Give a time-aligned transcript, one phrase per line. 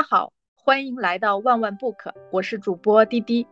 [0.00, 3.46] 大家好，欢迎来到万万 book，我是主播滴滴。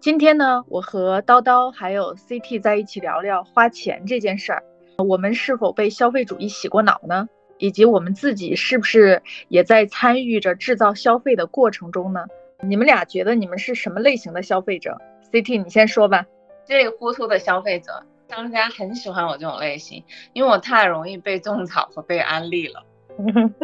[0.00, 4.62] 今天呢，我和叨叨还有 CT 在一起聊聊花钱这件事儿。
[4.98, 7.26] 我们是否被消费主义洗过脑呢？
[7.56, 12.26] 以及我们自己是不是也在参与着制造消费的过程中呢？
[12.60, 14.98] 你们俩觉得你们是什么类型的消费者
[15.32, 16.26] ？CT，你先说吧。
[16.66, 22.84] 稀里糊涂的消费者，商家很喜欢我这种类型，因为我太容易被种草和被安利了。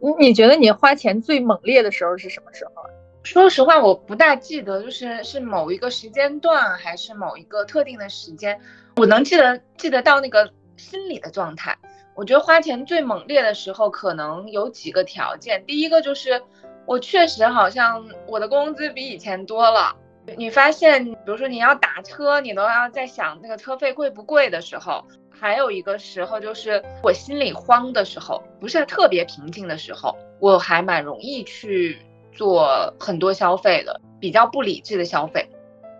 [0.00, 2.84] 你你觉得你花钱最猛烈的时候是什么时候？
[3.24, 8.58] 说实话，我不大记得，就是是某一个时间段，还是某一个特定的时间。
[8.96, 11.76] 我能记得记得到那个心理的状态。
[12.14, 15.62] 我觉得花钱最猛烈的时候，可能有几个条件。
[15.66, 16.40] 第一个就是
[16.86, 19.94] 我确实好像我的工资比以前多了。
[20.36, 25.04] 你发现，比如说你要打车，你都要在想那个车费贵不贵的时候。
[25.40, 31.96] 还有一个时候，就是我心里慌的时候，不是特别平静的时候，我还蛮容易去
[32.32, 35.48] 做很多消费的，比较不理智的消费。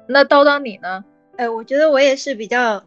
[0.09, 1.05] 那叨叨你呢？
[1.37, 2.83] 哎，我觉得我也是比较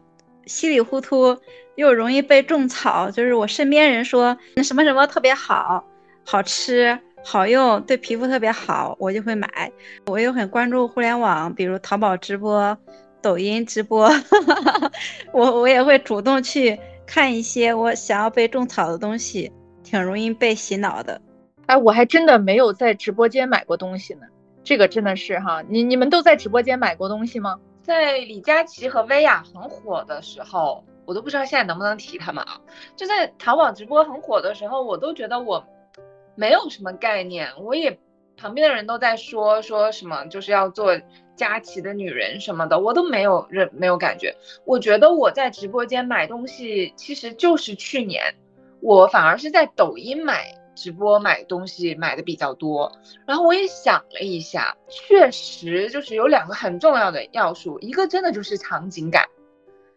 [0.46, 1.38] 稀里糊涂，
[1.76, 3.10] 又容易被种草。
[3.10, 5.82] 就是我身边人说那什么什么特别好，
[6.26, 9.48] 好吃、好用，对皮肤特别好，我就会买。
[10.06, 12.76] 我又很关注互联网，比如淘宝直播。
[13.22, 14.10] 抖音直播，
[15.32, 19.50] 我我也会主动去看一些我想要被种草的东西，
[19.84, 21.20] 挺容易被洗脑的。
[21.66, 24.22] 哎，我还真的没有在直播间买过东西呢，
[24.64, 25.62] 这个真的是哈。
[25.68, 27.58] 你你们都在直播间买过东西吗？
[27.82, 32.60] 在李佳琦和薇娅很火的时候，我都不知道现在能不能提他们啊。
[32.96, 35.64] 就在淘宝直播很火的时候，我都觉得我
[36.34, 37.98] 没有什么概念，我也
[38.42, 41.00] 旁边的人都在说说什么，就是要做。
[41.34, 44.36] 佳琪的女人什么的，我都没有认没有感觉。
[44.66, 48.34] 我觉得我在直播间买东西，其实就是去年，
[48.82, 50.44] 我反而是在抖音买
[50.76, 52.92] 直播买东西买的比较多。
[53.26, 59.26] 然后我也想了一下，确实就是有两个很重要的要素，一个真的就是场景感，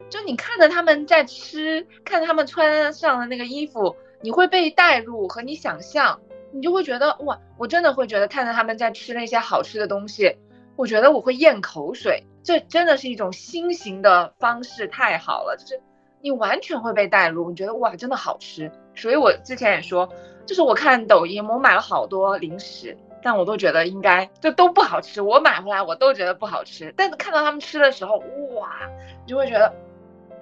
[0.10, 6.22] 就你看着他们在吃，看着他们穿上的那个衣服，你会被带入和你想象，
[6.56, 10.38] 你就会觉得哇，我真的会觉得看着他们在吃那些好吃的东西。
[10.78, 15.82] 我觉得我会咽口水，这真的是一种新型的方式，太好了，就是
[16.22, 18.72] 你完全会被带入，你觉得哇，真的好吃。
[18.96, 20.08] 所以我之前也说，
[20.46, 28.18] 就是我看抖音，我买了好多零食，但我都觉得应该就都不好吃，我买回来我都觉得不好吃，但是看到他们吃的时候，
[28.56, 28.80] 哇，
[29.26, 29.74] 你就会觉得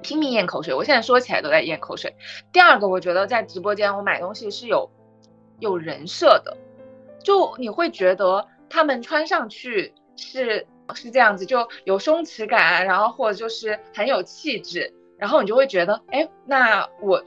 [0.03, 0.75] 拼命咽口水。
[0.75, 2.15] 我现在说起来都在咽口水。
[2.51, 4.89] 第二个，我觉得在直播间我买东西是有
[5.63, 6.55] 有人设的，
[7.23, 9.91] 就你会觉得他们穿上去。
[10.15, 17.23] 是是这样子，就有松弛感，然后或者就是很有气质，然后你就会觉得，哎，那我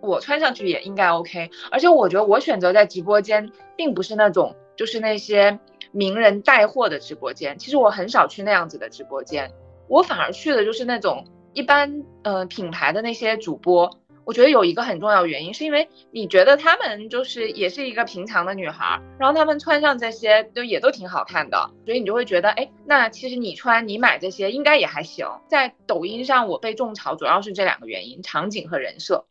[0.00, 1.50] 我穿上去也应该 OK。
[1.70, 5.58] 而且我觉得我选择在直播间，并不是那种就是那些
[5.92, 9.52] 名人带货的直播间，其实我很少去那样子的直播间，
[9.86, 13.90] 我反而去的就是那种一般呃品牌的那些主播。
[14.24, 25.26] 我觉得有一个很重要原因，是因为你觉得她们就是也是一个平常的女孩，然后她们穿上这些就也都挺好看的，所以你就会觉得，哎，那其实你穿你买这些应该也还行。
[25.48, 29.26] 在抖音上我被种草主要是这两个原因，场景和人设。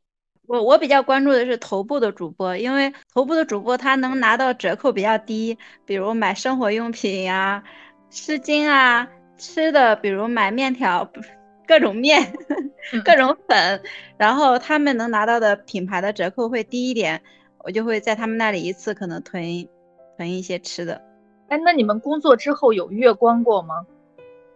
[0.45, 7.63] 我我比较关注的是头部的主播，因为头部的主播他能拿到折扣比较低，比如买生活用品呀、
[8.09, 11.09] 湿巾啊、吃的，比如买面条。
[11.67, 12.33] 各种面，
[13.05, 13.81] 各种粉，
[14.17, 17.21] 然后他们能拿到的品牌的折扣会低一点，
[17.59, 19.67] 我就会在他们那里一次可能囤
[20.17, 21.01] 囤一些吃的。
[21.49, 23.85] 哎，那你们工作之后有月光过吗？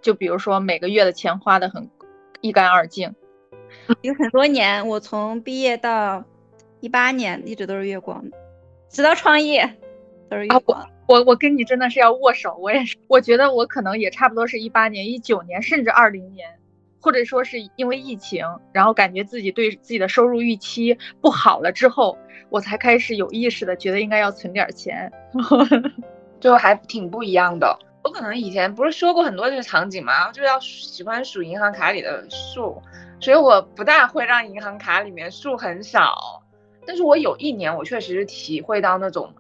[0.02, 1.90] 就比如说每个月的钱花的很
[2.42, 3.16] 一干二净。
[4.02, 6.24] 有很多年，我从毕业到
[6.80, 8.38] 一八年一直都是月光的，
[8.90, 9.78] 直到创业
[10.30, 10.88] 都是月光。
[11.08, 16.57] 我我跟你真的是要握手，我也是，我觉得我可能也差不多是一八年、一九年，甚至二零年。
[17.08, 22.18] 或者说是因为疫情，然后感觉自己对自己的收入预期不好了之后，
[22.50, 25.10] 我才开始有意识的觉得应该要存点钱，
[26.42, 27.80] 就还挺不一样的。
[28.04, 32.84] 我可能以前不是说过很多这个场景嘛，就要喜欢数银行卡里的数，
[33.22, 36.44] 所以我不大会让银行卡里面数很少。
[36.86, 39.34] 但是我有一年，我确实是体会到那种，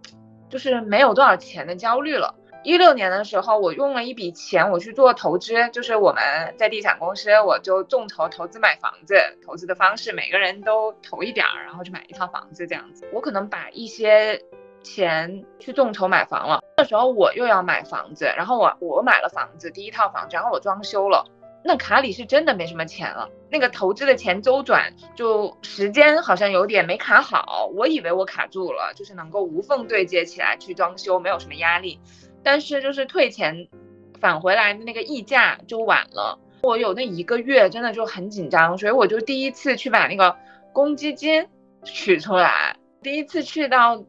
[0.47, 2.33] 就是没有多少钱的焦虑了。
[2.63, 6.21] 一六年的时候，我用了一笔钱，我去做投资，就是我们
[6.57, 9.15] 在地产公司，我就众筹投资买房子。
[9.45, 13.07] 投资的方式，每个人都投一点儿，然后去买一套房子这样子。
[13.13, 14.41] 我可能把一些
[14.83, 16.61] 钱去众筹买房了。
[16.77, 21.25] 那时候我又要买房子，然后我我买了房子，第一套房子，然后我装修了。
[21.63, 23.29] 那卡里是真的没什么钱了。
[23.49, 27.69] 那个投资的钱周转，就时间好像有点没卡好。
[27.75, 31.99] 我以为我卡住了，就是能够无缝对接起来去装修，没有什么压力。
[32.47, 33.67] 但是就是退钱
[34.21, 36.39] 返回来的那个溢价就晚了。
[36.61, 40.33] 我有那一个月真的就很紧张，所以我就第一次去把那个
[40.71, 41.45] 公积金
[41.83, 42.77] 取出来。
[43.01, 44.01] 第一次去到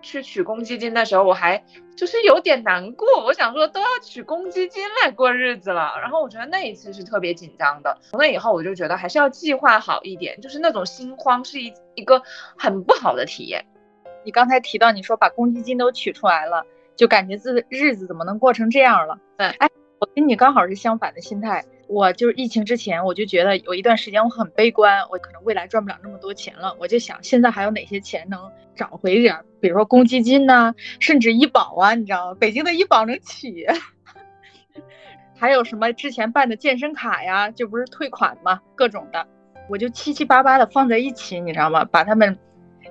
[0.00, 1.64] 去取公积金的时候，我还
[1.96, 3.24] 就是有点难过。
[3.24, 7.98] 我想说都要取公积金来过日子了，然后我觉得那一次是特别紧张的。
[8.08, 12.22] 从那以后我就觉得还是要计划好一点，就是那种心慌是一一个
[12.56, 13.66] 很不好的体验。
[14.24, 16.64] 你刚才提到你说把公积金都取出来了，
[17.00, 19.18] 就感觉自日子怎么能过成这样了？
[19.38, 19.70] 对，哎，
[20.00, 21.64] 我跟你刚好是相反的心态。
[21.88, 26.76] 我就是疫情之前，我就觉得有一段时间我很悲观，我可能未来赚不了那么多钱了。
[26.78, 28.38] 我就想现在还有哪些钱能
[28.76, 32.36] 找回点，比如说公积金呐，甚至医保啊，你知道吗？
[32.38, 33.66] 北京的医保能取，
[35.40, 39.26] 还有什么之前办的健身卡呀，就不是退款嘛，各种的，
[39.70, 41.82] 我就七七八八的放在一起，你知道吗？
[41.90, 42.38] 把他们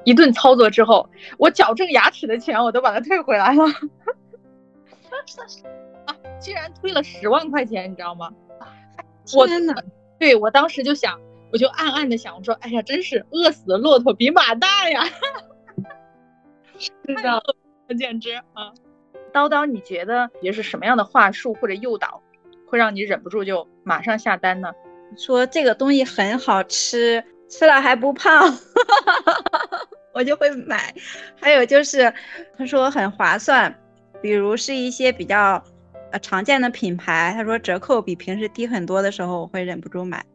[0.04, 3.63] 一顿操作之后，我矫正牙齿的钱我都把它退回来了，
[6.06, 8.31] 啊，居然退了十万块钱，你知道吗？
[9.36, 9.75] 我天呐，
[10.18, 11.19] 对我当时就想，
[11.51, 15.04] 我就暗暗的想，我说，哎呀，真是饿死的骆驼比马大呀！
[16.80, 16.90] 是
[17.22, 17.42] 的，
[17.98, 18.74] 简直啊！
[19.31, 22.24] 叨叨，你觉得也是什么样的话术或者诱导，
[22.66, 24.72] 会让你忍不住就马上下单呢？
[25.18, 28.57] 说这个东西很好吃，吃了还不胖，
[30.13, 30.94] 我就会买。
[31.39, 32.13] 还有就是
[32.57, 33.74] 他说很划算，
[34.21, 35.63] 比如是一些比较。
[36.12, 40.25] 呃，常见的品牌，他说折扣比平时低很多的时候，我会忍不住买。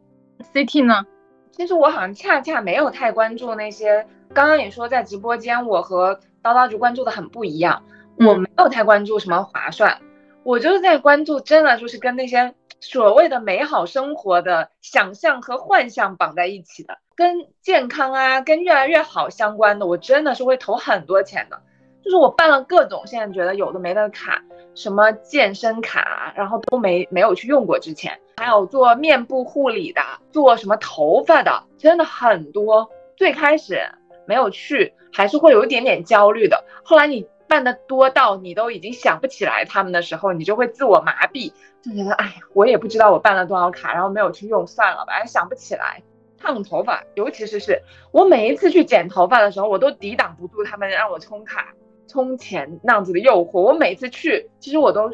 [0.53, 1.05] CT 呢？
[1.51, 4.07] 其实我好像恰恰没有太关注那些。
[4.33, 7.83] 刚刚也说在直播间，我和叨叨就关注的很不一样。
[8.25, 9.99] 我没有太关注什么划算，
[10.43, 21.61] 我就是在关注真的就是跟那些所谓的美好生活的想象和幻象绑在一起的，跟健康啊，跟越来越好相关的，我真的是会投很多钱的。
[22.03, 24.41] 就是我办了各种，现在觉得有的没的卡。
[24.75, 30.01] 什么健身卡，然后都没没有去用过之前，还有做面部护理的，
[30.33, 32.91] 做什么头发的，真的很多。
[33.15, 33.79] 最开始
[34.27, 36.61] 没有去，还是会有一点点焦虑的。
[36.83, 46.03] 后来你办的多到你都已经想不起来他们的时候，你就会自我麻痹，就觉得哎呀，我也不知道我办了多少卡，然后没有去用，算了吧，想不起来。
[46.45, 47.81] 烫头发，尤其是是
[48.11, 51.73] 我每一次去剪头发的时候，我都抵挡不住他们让我充卡。
[52.07, 55.11] 充钱那样子的诱惑，我每次去，其实我都，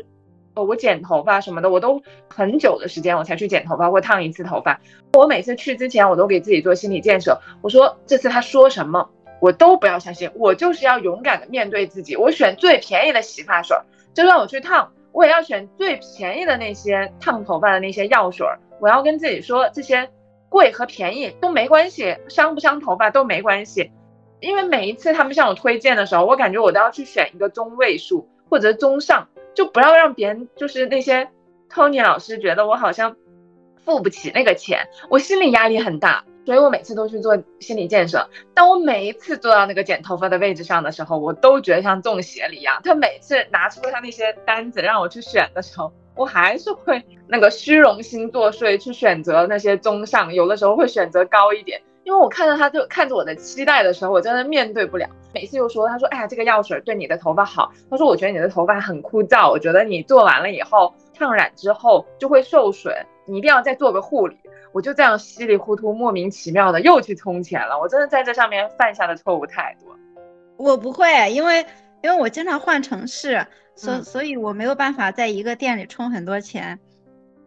[0.55, 4.81] 呃，我剪头发什么的，我都很久的时间我才去剪头发或烫一次头发。
[5.13, 12.17] 我每次去之前，我都给自己做心理建设，我说这次他说什么，我都不要相信，我就是要勇敢的面对自己。
[12.17, 13.77] 我选最便宜的洗发水，
[14.13, 18.45] 就算我去烫，我也要选最便宜的那些烫头发的那些药水。
[18.81, 20.09] 我要跟自己说，这些
[20.51, 23.89] 贵和便宜都没关系，伤不伤头发都没关系。
[24.41, 31.29] 因为每一次他们向我推荐的时候，我感觉我都要去选一个中位数或者中上，就不要让别人就是那些
[31.69, 33.15] Tony 老师觉得我好像
[33.85, 38.29] 付不起那个钱，我心理压力很大，所以我每次都去做心理建设。
[38.53, 42.81] 当我每一次坐到那个剪头发的位置上的时候，我都觉得像中邪了一样。
[42.83, 51.81] 他每次拿出他那些单子让我去选的时候，我还是会那个虚荣心作祟，去选择那些中上，有的时候会选择高一点。
[52.03, 55.07] 因为我看到他就看着我的期待的时候，我真的面对不了。
[55.33, 62.93] 每次又说，他说：“哎呀，这个药水对你的头发好。”他说：“我觉得你的头发很枯燥，我觉得你做完了以后烫染之后就会受损，
[63.25, 64.35] 你一定要再做个护理。”
[64.73, 67.77] 我就这样稀里糊涂、莫名其妙的又去充钱了。
[67.79, 69.95] 我真的在这上面犯下的错误太多。
[70.57, 71.63] 我不会，因为
[72.01, 73.45] 因为我经常换城市，
[73.81, 76.79] 所所以我没有办法在一个店里充很多钱。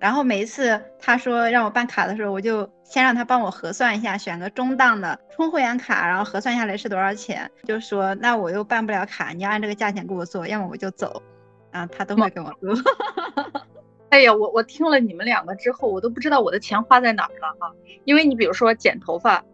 [0.00, 11.22] 然后每一次他说让我办卡的时候，我就先让他帮我核算一下，选个中档的充会员卡，然后核算下来是多少钱，就说那我又办不了卡，你要按这个价钱给我做，要么我就走。
[11.70, 12.74] 啊，他都会跟我做。
[14.10, 17.72] 哎呀，我我听了你们两个之后，我都不知道我的钱花在哪儿了啊！
[18.04, 19.44] 因为你比如说剪头发，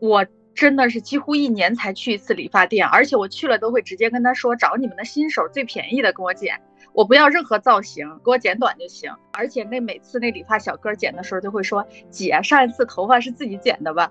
[0.00, 0.24] 我
[0.58, 6.60] 真的是几乎一年才去一次理发店，而且我去了都会直接跟他说找你们的新手最便宜的给我剪。
[6.92, 9.08] 我不要任何造型，给我剪短就行。
[9.34, 14.10] 而且那每次那理发小哥剪的时候，就会说：“姐，上一次头发是自己剪的吧？”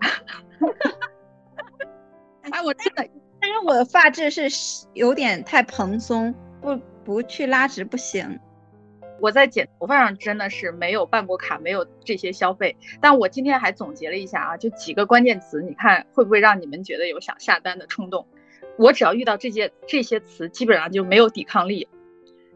[2.49, 3.05] 哎，我真的，
[3.41, 4.47] 但是我的发质是
[4.93, 8.39] 有点太蓬松，不不去拉直不行。
[9.19, 12.75] 我在剪头发上真的是没有办过卡，没有这些消费。
[13.01, 18.27] 但我今天还总结了一下啊，就几个关键词，你看会不会让你们觉得有想下单的冲动？
[18.77, 21.87] 我只要遇到这些这些词，基本上就没有抵抗力。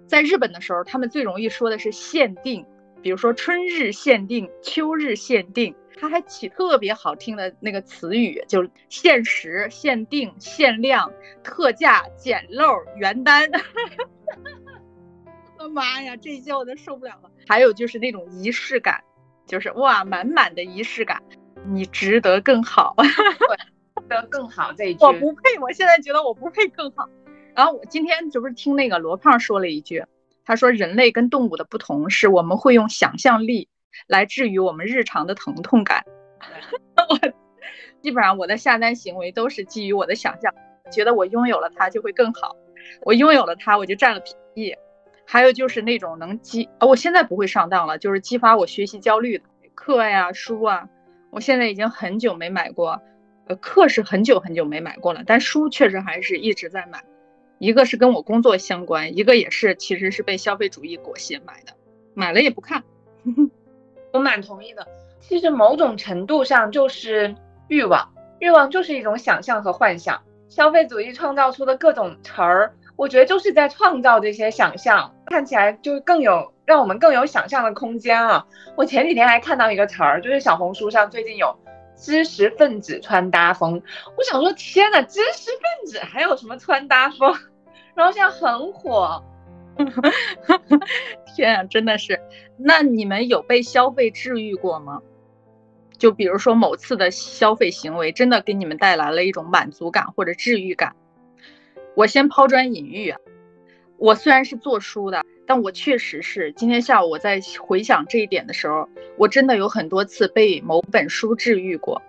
[0.08, 2.66] 在日本的时候，他们最容易说的是限定
[3.02, 11.12] 比如说春日限定、秋日限定，它还起特别好听的那个词语，就限时、限定、限量、
[11.44, 13.50] 特价、捡漏、原单。
[15.70, 17.30] 妈呀，这些我都受不了了。
[17.48, 19.04] 还有就是那种仪式感，
[19.46, 21.22] 就是哇，满满的仪式感，
[21.66, 22.96] 你值得更好，
[24.02, 25.04] 值得更好这一句。
[25.06, 27.08] 我不配，我现在觉得我不配更好。
[27.54, 30.06] 然后我今天这不是听那个罗胖说了一句，
[30.46, 33.68] 他说人类跟动物的不同是我们会用想象力
[34.08, 36.06] 来治愈我们日常的疼痛感。
[37.10, 37.20] 我
[38.02, 40.54] 基本上我的下单行为都是基于我的想象，
[40.92, 42.56] 觉得我拥有了它就会更好，
[43.04, 44.76] 我拥有了它我就占了便宜。
[45.32, 49.46] 还有就是那种能激，我现在不会上当了，就是激发我学习焦虑的
[49.76, 50.90] 课呀、书啊，
[51.30, 53.02] 我现在已经很久没买过，
[53.48, 57.02] 呃，课是很久很久没买过了，但书确实还是一直在买。
[57.60, 61.72] 一个是跟我工作相关，一个也是其实是被消费主义裹挟买的，
[62.14, 62.84] 买了也不看。
[64.12, 64.86] 我蛮同意的，
[65.22, 67.34] 其实某种程度上就是
[67.70, 70.22] 欲望，欲望就是一种想象和幻想。
[70.50, 78.46] 消费主义创造出的各种词儿，我觉得就是在创造这些想象，看起来就更有让我们更有想象的空间啊。
[78.76, 81.58] 我前几天还看到一个词儿，就是小红书上最近有
[81.96, 83.82] 知识分子穿搭风，
[84.18, 87.34] 我想说天呐，知识分子还有什么穿搭风？
[87.96, 89.24] 然后现在很火，
[91.36, 92.20] 天啊，真的是。
[92.58, 95.02] 那你们有被消费治愈过吗？
[95.98, 100.96] 就比如说某次的消费行为，真的给你们带来了一种满足感或者治愈感。
[101.96, 103.20] 我先抛砖引玉啊，
[104.02, 112.02] 我虽然是做书的，但我确实是今天下午我在回想这一点的时候，我真的有很多次被某本书治愈过。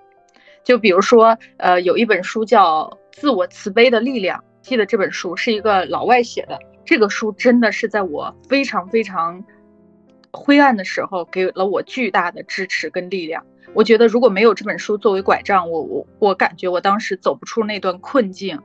[0.64, 4.38] 就比如说，呃，有一本书叫《自我慈悲的力量》。
[4.62, 9.44] 记得这本书是一个老外写的，这个书真的是在我非常非常
[10.30, 13.44] 灰暗的时候，给了我巨大的支持跟力量。
[13.74, 18.58] 我觉得如果没有这本书作为拐杖，我我我感觉我当时走不出那段困境。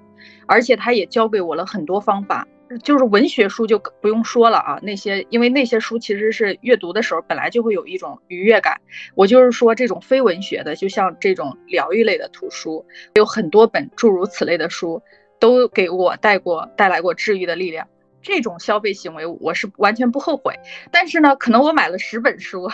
[0.46, 2.48] 而且他也教给我了很多方法，
[2.84, 8.80] 就是文学书就不用说了啊，那些因为那些书其实是阅读的时候本来就会有一种愉悦感。
[9.16, 15.02] 我就是说这种非文学的，就像这种疗愈类的图书，有很多本诸如此类的书。
[15.40, 17.88] 都给我带过带来过治愈的力量，
[18.24, 20.56] 这种消费行为我是完全不后悔。
[20.92, 22.68] 但是呢，可能我买了十本书，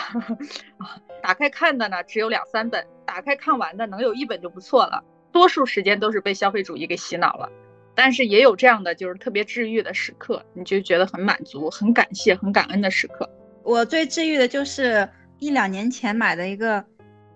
[1.22, 5.04] 打开看的呢只有两三本，打开看完的能有一本就不错了。
[5.30, 7.50] 多数时间都是被消费主义给洗脑了，
[7.94, 13.28] 但是也有这样的就是特别治愈的时刻，你就觉得很满足、很感谢、很感恩的时刻。
[13.62, 15.08] 我最治愈的就是
[15.38, 16.84] 一两年前买的一个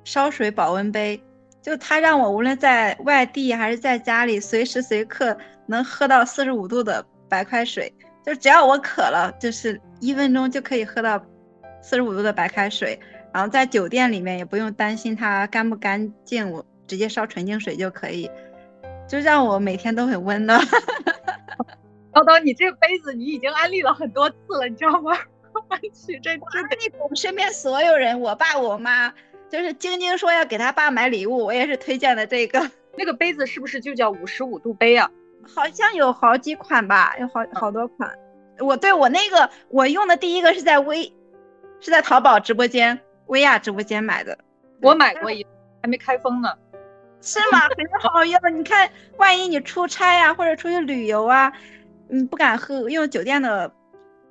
[0.04, 1.22] 烧水保温杯。
[1.60, 5.36] 就它让我无论在外地还是在家里，随时随刻
[5.66, 7.92] 能喝到四十五度的白开水。
[8.24, 11.22] 就只要我渴了，就是一分钟就可以喝到
[11.82, 12.98] 四十五度的白开水。
[13.34, 18.30] 然后在酒店里面也不用担心它干不干净，我直接烧纯净水就可以，
[19.08, 20.60] 就让我每天都很温暖。
[22.12, 25.16] 叨叨，你这杯子你已经安利了很多次了，你知道吗？
[25.52, 29.12] 我去，这这得我们身边所有人，我爸我妈。
[29.50, 32.70] 就是晶晶说要给他爸买礼物，我也是推荐的这个。
[32.96, 35.10] 那个杯子是不是就叫五十五度杯啊？
[35.54, 38.12] 好像有好几款吧，有好好多款。
[38.58, 41.12] 我对我那个我用的第一个是在微，
[41.80, 44.38] 是在淘宝直播间、薇娅直播间买的。
[44.82, 45.46] 我买过一，
[45.82, 46.52] 还没开封呢。
[47.20, 47.60] 是吗？
[47.76, 48.40] 很好用。
[48.58, 51.52] 你看，万一你出差呀，或者出去旅游啊，
[52.08, 53.72] 你不敢喝用酒店的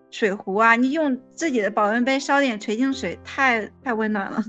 [0.09, 4.43] 水壶啊，你用自己的保温杯烧点纯净水，太太温暖了。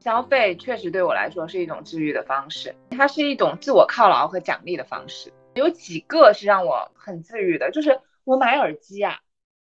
[0.00, 5.30] 消费确实对我来说是一种治愈的方式，它是一种自我犒劳和奖励的方式。
[5.54, 9.18] 有几个是让我很治愈的，就是我买耳机啊，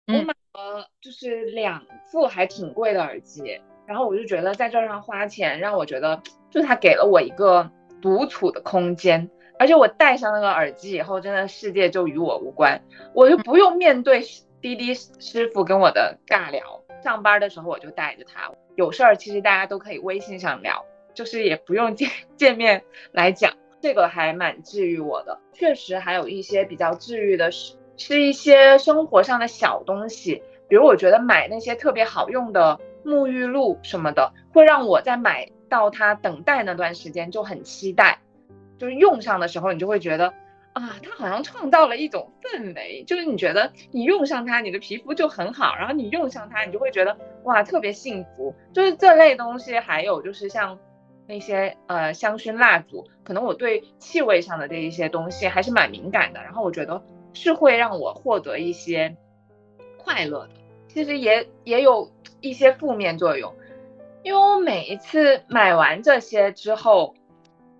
[0.06, 7.70] 我买了就是两副还挺贵的耳机，然后我就觉得在这上花钱让我觉得，就是它给了我一个
[8.04, 12.82] 独处的空间，而且我戴上那个耳机以后，真的世界就与我无关，
[13.14, 14.20] 我就不用面对
[14.60, 16.82] 滴滴师傅跟我的尬聊。
[17.02, 18.52] 上班的时候我就带着它。
[18.76, 20.84] 有事儿其实大家都可以微信上聊，
[21.14, 25.40] 就是也不用见见面来讲，这个还蛮治愈我的。
[25.54, 38.20] 确实还有一些比较治愈的是，是一些生活上的小东西，比如我觉得买那些特别好用的沐浴露什么的，会让我在买到它等待那段时间就很期待，
[38.78, 40.32] 就是用上的时候你就会觉得。
[40.74, 48.52] 啊，它好像创造了一种氛围，就是你觉得你用上它，你的皮肤就很好，然后你用上它，你就会觉得哇，特别幸福。
[48.72, 50.76] 就是这类东西，还有就是像
[51.28, 57.00] 那些呃香薰蜡烛，可能我对气味上的这一些东西还是蛮敏感的，然后我觉得
[57.34, 59.16] 是会让我获得一些
[59.96, 60.54] 快乐的。
[60.88, 63.54] 其实也也有一些负面作用，
[64.24, 67.14] 因为我每一次买完这些之后，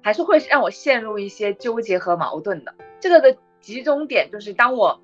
[0.02, 2.74] 还是会让我陷入一些纠结和矛盾的。
[3.00, 5.00] 这个的集中点就是当我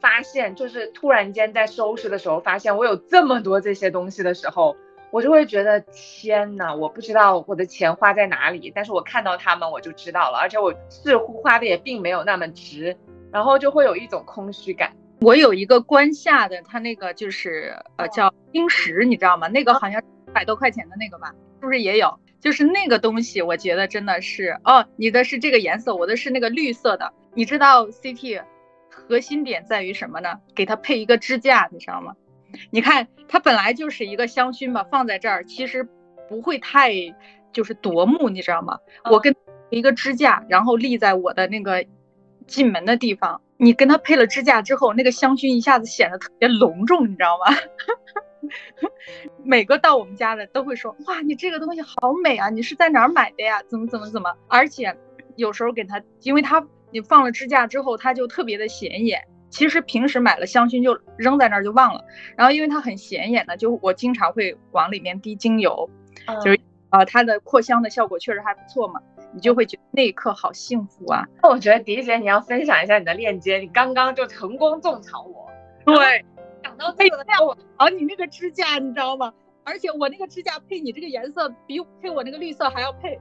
[0.00, 4.74] 发现，就是突然间在收拾的时候，发现我有这么多这些东西的时候，
[5.12, 12.96] 我就会觉得天呐，我不知道我的钱花在哪里，但是我看到他们我就知道了，而且我似乎花的也并没有那么值，
[13.30, 14.90] 然后就会有一种空虚感。
[15.20, 19.46] 我有一个关下的，他那个就是呃叫冰石，你知道吗？
[19.46, 22.18] 那个好像百多块钱的那个吧，是不是也有？
[22.40, 27.12] 就是那个东西，我觉得真的是哦，你的是这个颜色，我的是那个绿色的。
[27.34, 28.42] 你知道 CT
[28.90, 30.40] 核心点在于什么呢？
[30.54, 32.14] 给它配一个支架，你知道吗？
[32.70, 35.88] 你看它本来就是一个香薰吧，放在这儿其实
[36.28, 36.92] 不会太
[37.52, 38.78] 就是夺目，你知道吗？
[39.10, 39.34] 我跟
[39.70, 41.86] 一个支架，然后立在我的那个
[42.46, 43.40] 进门的地方。
[43.56, 47.56] 你跟它配了支架之后，那个香薰一下子显得特别隆重，你知道吗？
[49.44, 52.48] 每个到我们家的都会说：“哇，你这个东西好美啊！
[52.50, 53.62] 你是在哪儿买的呀？
[53.68, 54.96] 怎么怎么怎么？”而且
[55.36, 59.22] 有时候给它，因为它你放了支架之后，它就特别的显眼。
[59.50, 62.04] 其实平时买了香薰就扔在那儿就忘了，
[62.36, 65.90] 然后因为它很显眼的，就我经常会往里面滴精油，
[66.42, 66.58] 就是
[66.88, 69.00] 啊，它的扩香的效果确实还不错嘛。
[69.34, 71.26] 你就会觉得那一刻好幸福啊！
[71.42, 75.50] 那我觉得迪姐你要分享一下你的链接，你刚刚就成功种草我。
[75.86, 76.22] 对，
[76.82, 79.32] 讲到这个的时候，哦，你那个支架你知道吗？
[79.64, 83.18] 而且我那个支架配你这个颜色，比配我那个绿色还要配。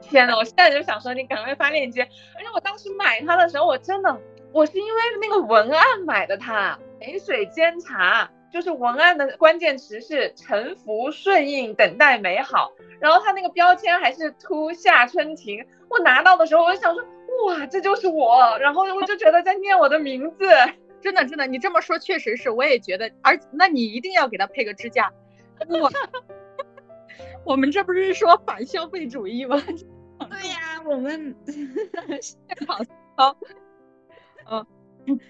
[0.00, 2.02] 天呐，我现在就想说你赶快发链接。
[2.02, 4.16] 而且我当时买它的时候，我真的，
[4.52, 8.30] 我是因为那个文案买的它，梅水煎茶。
[8.52, 12.70] 就是文案的关键词是沉浮顺应等待美好，
[13.00, 15.66] 然后它那个标签还是初夏春庭。
[15.90, 17.02] 我拿到的时候，我就想说，
[17.48, 18.56] 哇，这就是我。
[18.60, 20.46] 然后我就觉得在念我的名字，
[21.04, 23.12] 真的真的，你这么说确实是，我也觉得。
[23.20, 25.12] 而那你一定要给他配个支架。
[25.68, 25.92] 我，
[27.44, 29.60] 我们这不是说反消费主义吗？
[30.30, 31.36] 对呀，我们
[32.66, 33.36] 好
[34.46, 34.66] 好，
[35.06, 35.20] 嗯。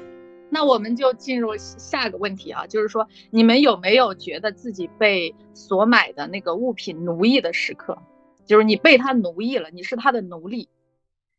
[0.51, 7.99] 那我们就进入下一个问题啊，就是说你们有没有觉得自己被所买的那个物品奴役的时刻？
[8.47, 10.69] 就是你被他奴役了，你是他的奴隶，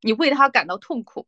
[0.02, 1.26] 你为他感到痛苦。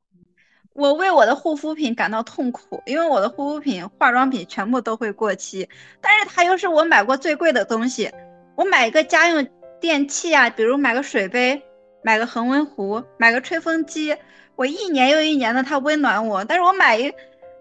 [0.78, 5.68] 我为我的护肤品感到痛苦，因为我的护肤品、化妆品全部都会过期，
[6.00, 8.12] 但是它又是我买过最贵的东西。
[8.56, 9.48] 我买一个家用
[9.82, 11.63] 电器啊，比如买个水杯、
[12.04, 14.16] 买个恒温壶、买个吹风机，
[14.56, 17.12] 我一年又一年的它温暖我，但是我买一。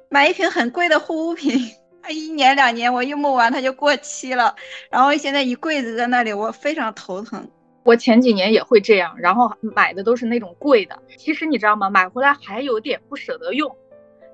[0.09, 1.59] 买一瓶很贵的护肤品，
[2.01, 4.55] 它一年两年我用不完，它就过期了。
[4.89, 7.51] 然后现在一柜子在那里，我非常头疼。
[7.87, 11.01] 我前几年也会这样，然后买的都是那种贵的。
[11.17, 11.89] 其实你知道吗？
[11.89, 13.75] 买回来还有点不舍得用，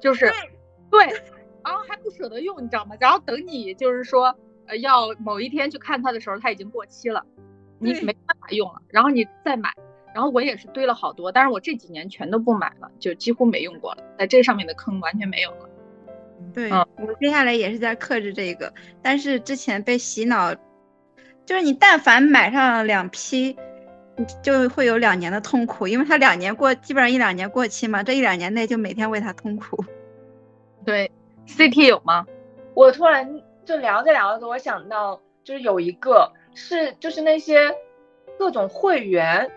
[0.01, 0.33] 就是
[0.91, 1.05] 对，
[1.63, 2.97] 然后还不舍得用，你知道吗？
[2.99, 4.35] 然后等你就是说，
[4.67, 7.25] 呃，要某一天去看它的时候，它已经过期了，
[7.79, 9.71] 你没办法用了，然后你再买。
[10.15, 15.69] 然后我也是堆了好多，但是我这几年全都不买了，就几乎没用过了，在这上面的坑完全没有了。
[16.53, 20.55] 对，我接下来也是在克制这个，但是之前被洗脑，
[21.45, 23.57] 就是你但凡买上两批，
[24.17, 29.85] 你就会有两年的痛苦，因为它两年过，基本上一两年过期嘛，这一两年内就每天为它痛苦。
[30.85, 31.11] 对
[31.47, 32.27] ，CT 有吗？
[32.75, 37.75] 我突然就聊着聊着，我想到就是有一个是就是那些
[38.39, 39.51] 各种会员。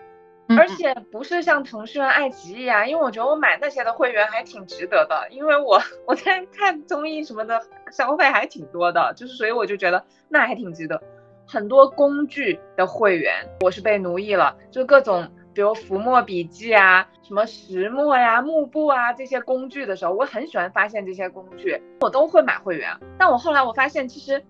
[0.48, 11.02] 而且不是像腾讯、爱奇艺啊，因为我觉得我买那些的会员还挺值得的，因为我 我在看综艺什么的消费还挺多的，就是所以我就觉得那还挺值得。
[11.46, 22.90] 很多工具的会员，我是被奴役了，就各种比如浮墨笔记啊、什么石墨呀、幕布啊这些工具的时候，我很喜欢发现这些工具，我都会买会员。
[23.18, 24.44] 但我后来我发现，其实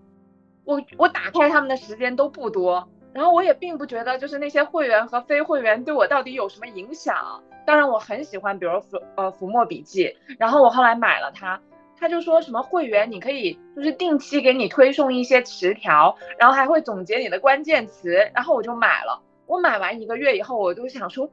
[0.65, 2.89] 我我打开他们的时间都不多。
[3.13, 7.43] 然后我也并不觉得，就是那些会员和非会员对我到底有什么影响。
[7.65, 11.59] 当然我很喜欢，比如浮呃浮墨笔记，然后我后来买了它，
[11.99, 19.23] 他就说什么会员你可以就是定期给你推送一些词条，然后还会总结你的关键词，然后我就买了。
[19.47, 21.31] 我买完一个月以后，我就想说。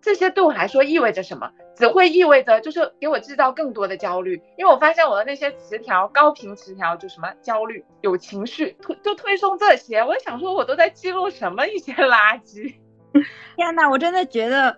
[0.00, 1.50] 这些对我来说意味着什么？
[1.74, 10.04] 只会意味着就是给我制造更多的焦虑，因为我发现我的那些词条高频词条就什么焦虑、有情绪，推就推送这些。
[10.04, 12.74] 我想说，我都在记录什么一些垃圾？
[13.56, 14.76] 天呐，我真的觉得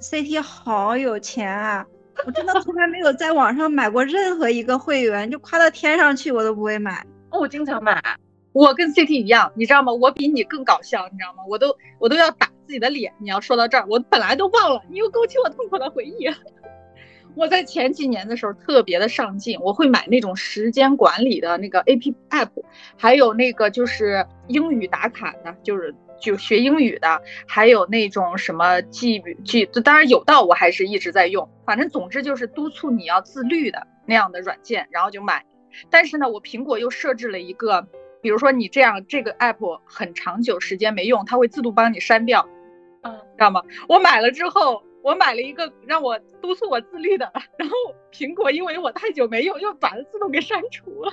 [0.00, 1.84] CT 好有钱啊！
[2.26, 7.04] 我真的从来没有在网上买过任何一个会员，就夸到天上去我都不会买。
[7.30, 8.02] 我经常买。
[8.52, 9.92] 我跟 CT 一样，你知道吗？
[9.92, 11.44] 我比你更搞笑，你知道吗？
[11.48, 13.12] 我都我都要打自己的脸。
[13.18, 16.28] 你要说到这儿，我本来都忘了，你又勾起我痛苦的回忆。
[17.36, 22.48] 我在前几年的时候特别的上进，我会买那种时间管理的那个 A P P App，
[22.96, 35.44] 还有那个就是英语打卡的，就是就学英语的，还有那种什么记记，当然有道我还是一直在用，反正总之就是督促你要自律的那样的软件，然后就买。
[35.90, 37.86] 但是呢，我苹果又设置了一个，
[38.20, 42.48] 比如说你这样这个 App 很长久时间没用，它会自动帮你删掉，
[43.02, 43.62] 嗯，知道吗？
[43.88, 44.82] 我买了之后。
[45.00, 47.76] 我买了一个让我督促我自律的，然后
[48.12, 51.12] 苹果因为我太久没用，又把它自动给删除了，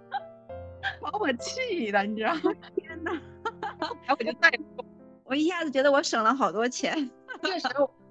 [1.00, 2.52] 把我气的，你知道吗？
[2.76, 3.18] 天呐，
[4.06, 4.84] 然后我就再也不，
[5.24, 7.10] 我一下子觉得我省了好多钱。
[7.42, 7.68] 确实，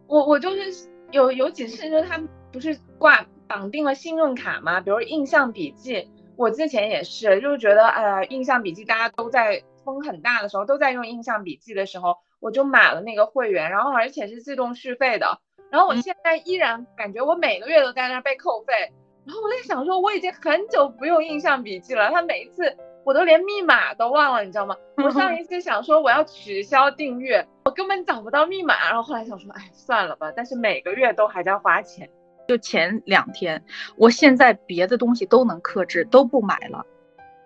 [0.08, 12.18] 我我就是有有几次，就是他们不是挂绑定了信用卡嘛，比如印象笔记，我之前也是，就是觉得呃，印象笔记大家都在风很大的时候，都在用印象笔记的时候。
[12.44, 15.40] 我就买了那个会员，然后而且是自动续费的，
[15.72, 18.92] 然后我现在依然感觉我每个月都在那被扣费，
[19.26, 24.76] 然后我在想说我已经很久不用印象笔记了，它每一次我都连密码都忘了，你知道吗？
[24.98, 32.10] 我上 一次想说我要取消订阅，我根本找不到密码，然后后来想说，哎，算了吧，但是每个月都还在花钱。
[32.48, 33.64] 就前两天，
[33.96, 36.86] 我现在别的东西都能克制，都不买了，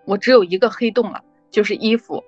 [0.04, 2.22] 我只有一个黑洞了，就是衣服。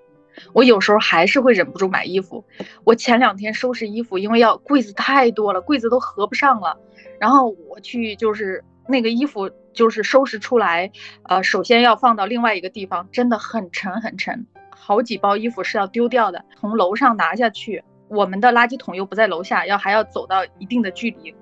[0.53, 2.45] 我有时候还是会忍不住买衣服。
[2.85, 6.79] 我前两天收拾衣服，因为要柜子太多了，柜子都合不上了。
[7.19, 10.91] 然后我去就是那个衣服就是收拾出来，
[11.23, 16.45] 呃，首先要放到另外一个地方，真的很沉很沉，好几包衣服是要丢掉的。
[16.59, 21.35] 从楼上拿下去，我们的垃圾桶又不在楼下，要还要走到一定的距离，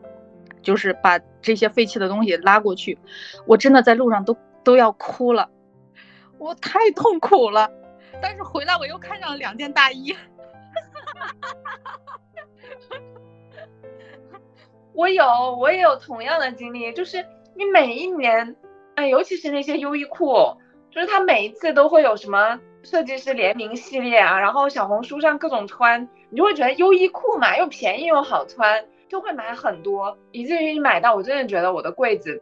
[0.62, 2.98] 就是把这些废弃的东西拉过去。
[3.46, 5.48] 我真的在路上都都要哭了，
[6.38, 7.70] 我太痛苦了。
[8.20, 10.12] 但是回来我又看上了两件大衣，
[14.92, 15.24] 我有
[15.56, 17.24] 我也有同样的经历，就是
[17.58, 18.54] 你每一年，
[18.94, 20.56] 哎，尤其是那些优衣库，
[20.92, 32.40] 就是它每一次都会有什么设计师联名系列啊，然后小红书上各种穿，你就会觉得优衣库嘛又便宜又好穿，就会买很多，以至于你买到我真的觉得我的柜子。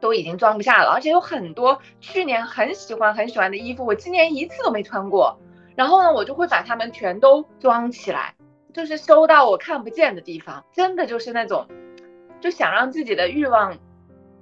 [0.00, 5.38] 都已经装不下了，而且有很多去年很喜欢很喜欢的衣服，我今年一次都没穿过。
[5.76, 8.34] 然后呢，我就会把它们全都装起来，
[8.74, 10.62] 就是收到我看不见的地方。
[10.74, 11.66] 真的就是那种，
[12.38, 13.78] 就想让自己的欲望，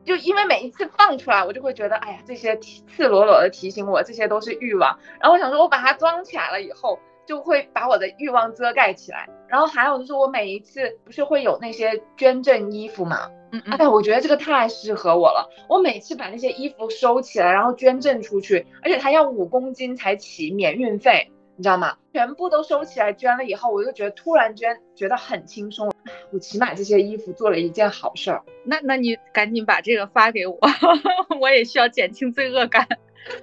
[0.04, 4.98] 就因为每一次放出来，我就会觉得，哎呀，这些赤裸裸的提醒我，这些都是欲望。
[5.20, 6.98] 然后我想说，我把它装起来了以后。
[7.24, 15.48] 就会把我的欲望遮盖起来，然后还有就是我每一次不是会有那些捐赠衣服嘛，嗯嗯，哎，我觉得这个太适合我了。
[15.68, 21.96] 我每次把那些衣服收起来，然后捐赠出去，而且它要五公斤才起，免运费，你知道吗？
[22.12, 25.92] 全部都收起来捐了以后，我就觉得突然间觉得很轻松，
[26.32, 28.42] 我起码这些衣服做了一件好事儿。
[28.64, 30.58] 那那你赶紧把这个发给我，
[31.40, 32.88] 我也需要减轻罪恶感。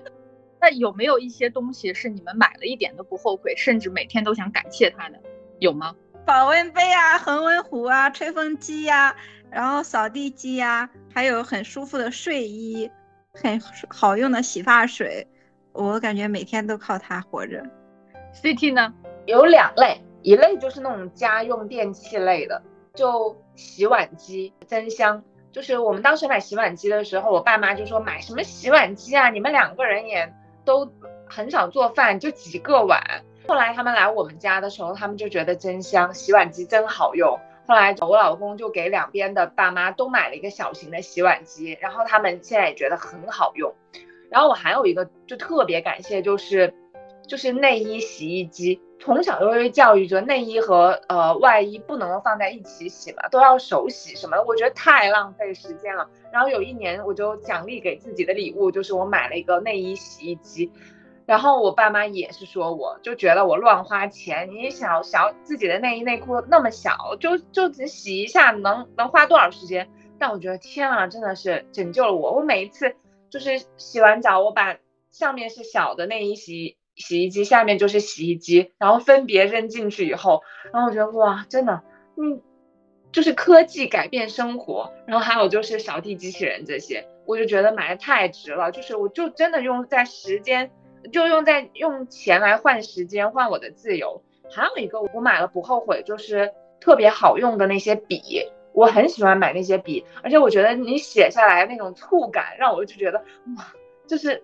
[0.62, 5.20] 那有没有一些东西是你们买了一点都不后悔，甚至每天都想感谢它的？
[5.60, 5.96] 有吗？
[6.26, 9.16] 保温杯啊，恒温壶啊，吹风机呀，
[9.50, 12.92] 然后扫地机呀，还有很舒服的睡衣，
[13.34, 15.26] 很好用的洗发水，
[15.72, 17.64] 我感觉每天都靠它活着。
[18.34, 18.94] CT 呢？
[19.26, 22.62] 有两类，一类就是那种家用电器类的，
[22.94, 25.24] 就洗碗机、蒸箱。
[25.52, 30.34] 就是我们当时买洗碗机的时候，我爸妈就说买什么洗碗机啊，你们两个人也。
[30.66, 30.88] 都
[31.26, 33.02] 很少做饭，就几个碗。
[33.48, 37.40] 后来他们来我们家的时候，他们就觉得真香，洗碗机真好用。
[37.66, 43.74] 后来我老公就给两边的爸妈都买了一个小型的洗碗机，然后他们现在也觉得很好用。
[44.30, 46.72] 然后我还有一个就特别感谢，就是
[47.30, 48.82] 就是内衣洗衣机。
[49.02, 56.10] 从小就被教育着内衣和呃外衣不能放在一起洗嘛，都要手洗什么的，我觉得太浪费时间了。
[56.34, 60.70] 然后有一年我就奖励给自己的礼物就是我买了一个内衣洗衣机，
[61.26, 64.50] 然后我爸妈也是说我就觉得我乱花钱。
[64.52, 69.90] 你想小自己的内衣内裤那么小，就就只洗一下能能花多少时间？
[70.20, 72.34] 但我觉得天啊，真的是拯救了我。
[72.34, 72.98] 我每一次
[73.30, 74.78] 就是洗完澡，我把
[75.10, 76.76] 上面是小的内衣洗。
[77.00, 81.82] 洗衣机下面就是洗衣机，然后分别扔进去以后，然后我觉得哇，真的，
[82.18, 82.42] 嗯，
[83.12, 84.92] 就是科技改变生活。
[85.08, 88.72] 然后还有就是扫地机器人这些，我就觉得买的太值了。
[88.72, 90.72] 就是我就真的用在时间，
[91.14, 94.22] 就用在用钱来换时间，换我的自由。
[94.52, 103.20] 还有一个我买了不后悔，就是特别好用的那些笔，我很喜欢买那些笔，而且我觉得你写下来那种触感，让我就觉得
[103.56, 103.74] 哇，
[104.06, 104.44] 就是。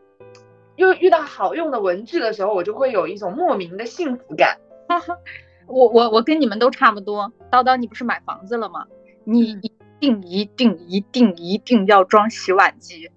[0.75, 4.57] 又遇到好用的文具的时候，我就会有一种莫名的幸福感。
[5.67, 7.31] 我我我跟你们都差不多。
[7.51, 8.85] 叨叨，你不是买房子了吗？
[9.23, 13.09] 你一定一定一定一定要装洗碗机。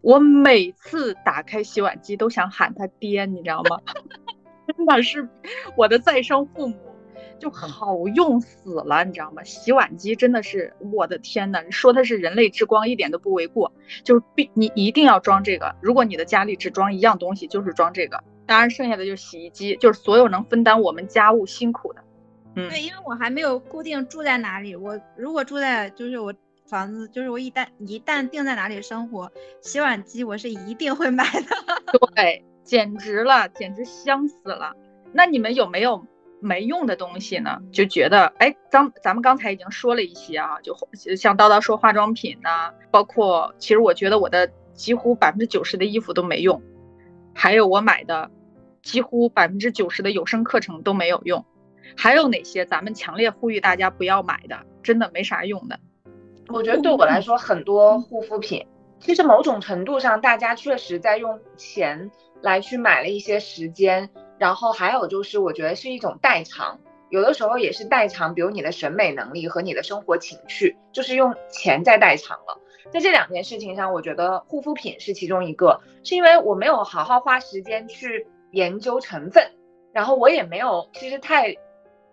[0.00, 3.80] 我每次打开洗碗机都想喊他爹，你知道吗？
[4.76, 5.28] 真的是
[5.76, 6.76] 我的再生父母，
[7.40, 9.42] 就好用死了，你知道吗？
[9.42, 13.72] 洗碗机真的是我的天呐，说它是人类之光一点都不为过。
[14.04, 18.22] 就是必你一定要装这个，如果你的家里只装一样东西，就是装这个。
[18.46, 22.04] 当然剩下的就是洗衣机，就是所有能分担我们家务辛苦的。
[22.54, 26.32] 嗯，对，因为我还没有固定住在哪里，我如果住在就是我。
[26.66, 31.48] 房子就是我一旦一旦定在哪里生活，洗碗机我是一定会买的。
[32.14, 34.72] 对，简直了，简直香死了。
[35.12, 36.06] 那你们有没有
[36.40, 37.60] 没用的东西呢？
[37.72, 40.76] 就觉得，哎，刚咱们刚才已经说了一些啊，就
[41.16, 46.62] 像叨叨说化妆品呐，包括其实我觉得我的几乎百分之九十的衣服都没用，
[47.34, 48.30] 还有我买的
[48.82, 51.44] 几乎百分之九十的有声课程都没有用，
[51.96, 55.78] 还有哪些咱们强烈呼吁大家不要买的，真的没啥用的。
[56.48, 58.66] 我觉得对我来说，很多护肤品，
[58.98, 72.58] 其实某种程度上，大家确实在用钱来去买了一些时间，然后还有就是，我觉得是一种代偿，有的时候也是代偿，比如你的审美能力和你的生活情趣，就是用钱在代偿了。
[72.90, 79.52] 在这两件事情上，我觉得护肤品是其中一个，是因为我没有好好花时间去研究成分，
[79.92, 81.54] 然后我也没有其实太。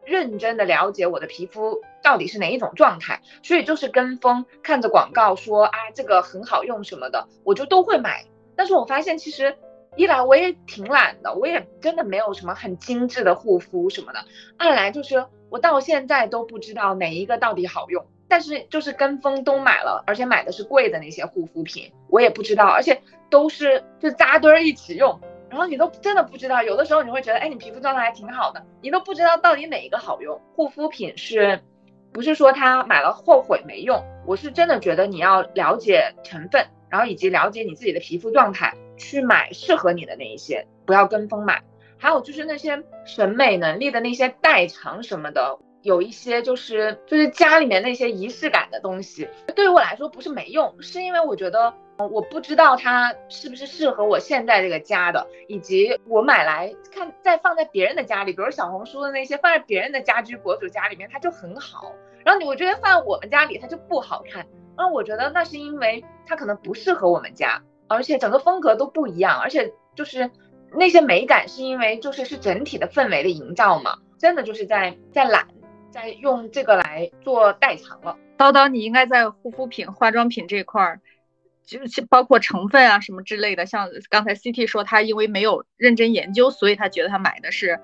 [0.06, 8.24] 认真的了解我的皮肤到底是哪一种状态，所以就是跟风看着广告说啊这个很好用什么的，我就都会买。
[8.56, 9.58] 但是我发现其实
[9.98, 14.20] 一来我也挺懒的，我也真的没有什么很精致的护肤什么的；
[14.58, 25.20] 二来就是我到现在都不知道哪一个到底好用，但是就是跟风都买了，而且买的是贵的那些护肤品，我也不知道，而且都是就扎堆儿一起用。
[25.50, 30.40] 然后你都真的不知道，有的时候你会觉得，哎，你皮肤状态还挺好的，你都不知道到底哪一个好用。
[30.54, 31.62] 护肤品是，
[32.12, 34.04] 不是说它买了后悔没用？
[34.26, 41.64] 我是真的觉得你要了解成分，然后以及了解你自己的皮肤状态，去买适合你的那一些，不要跟风买。
[41.98, 45.58] 还有就是那些审美能力的那些代偿什么的。
[45.84, 61.94] 有一些就是就是家里面那些仪式感的东西，对于我来说不是没用，是因为我觉得我不知道它是不是适合我现在这个家的，以及我买来看再放在别人的家里，比如小红书的那些放在别人的家居博主家里面，它就很好。
[62.26, 70.30] 然后你我觉得放在我们家里它就不好看，那我觉得那是因为它可能不适合我们家，而且整个风格都不一样，而且就是
[70.73, 75.47] 那些美感是因为就是是整体的氛围的营造嘛，真的就是在在懒。
[75.89, 78.17] 在用这个来做代偿了。
[78.38, 81.00] 叨叨，你应该在护肤品、化妆品这块儿，
[81.65, 83.65] 就是包括成分啊什么之类的。
[83.65, 87.80] 像刚才 CT 说，他因为没有认真研究，所以他觉得他买的是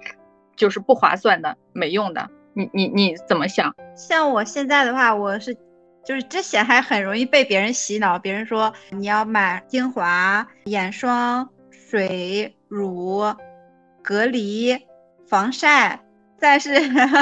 [0.56, 2.30] 就是不划算的、没用的。
[2.54, 3.74] 你你你怎么想？
[3.96, 5.58] 像我现在的话，我是
[6.06, 13.24] 就是之前还很容易被别人洗脑，别人说你要买精华、眼霜、水乳、
[14.02, 14.78] 隔离、
[15.28, 16.00] 防晒。
[16.40, 16.74] 再是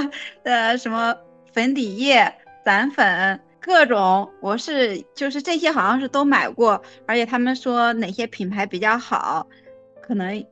[0.44, 1.16] 呃什么
[1.54, 2.34] 粉底液、
[2.66, 9.46] 散粉各种，我是就是这些好像是都买过，而且他们说哪些品牌比较好，
[10.02, 10.44] 可能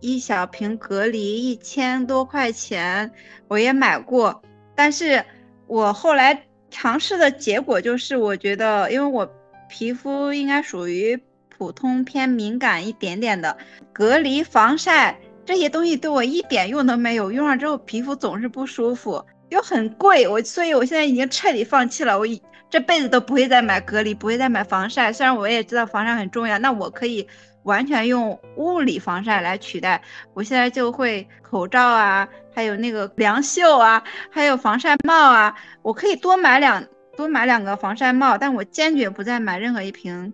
[0.00, 3.10] 一小瓶隔离一千多块钱，
[3.48, 4.42] 我也买过，
[4.76, 5.24] 但是
[5.66, 9.28] 我后来尝试的结果就是，我觉得因为我
[9.68, 11.18] 皮肤应该属于
[11.56, 13.56] 普通偏敏感一点点的，
[13.92, 15.18] 隔离防晒。
[15.44, 22.26] 这些东西对我一点用都没有，用上之后皮肤总是不舒服，又很贵，我所以我现在已经彻底放弃了，我
[22.68, 25.10] 这辈子都不会再买隔离，不会再买防晒。
[25.10, 27.26] 虽然我也知道防晒很重要，那我可以
[27.68, 30.02] 完全用物理防晒来取代。
[30.32, 36.82] 我现在就会口罩啊，还有那个凉袖啊，还有防晒帽啊，我可以多买两
[37.14, 40.32] 多买两个防晒帽，但我坚决不再买任何一瓶。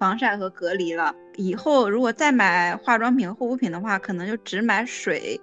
[0.00, 5.40] 防晒和隔离了以后，如果再买化妆品、护肤品的话，可能就只买水，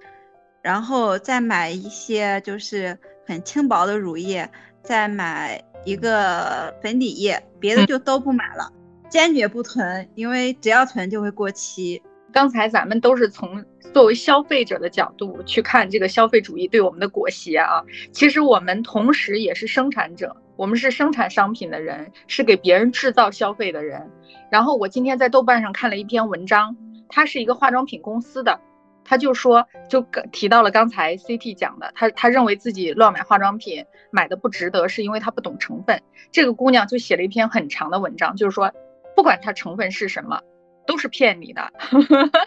[0.62, 4.50] 然后再买一些就是很轻薄的乳液，
[4.84, 8.70] 再买一个粉底液，别的就都不买了，
[9.10, 12.02] 坚决不囤，因为只要囤就会过期。
[12.32, 20.38] 刚才咱们都是从作为消费者的角度去看这个消费主义对我们的裹挟啊，其实我们同时也是生产者。
[20.56, 24.12] 我们是生产商品的人，是给别人制造消费的人。
[24.52, 26.76] 然后我今天在豆瓣上看了一篇文章，
[27.08, 28.60] 他是一个化妆品公司的，
[29.06, 36.02] 他就说，就提到了刚才 CT 讲的，他他认为自己乱买化妆品，买的不值得，是因为他不懂成分。
[36.30, 38.72] 这个姑娘就写了一篇很长的文章，就是说，
[39.20, 40.40] 不管它成分是什么，
[40.88, 41.74] 都是骗你的。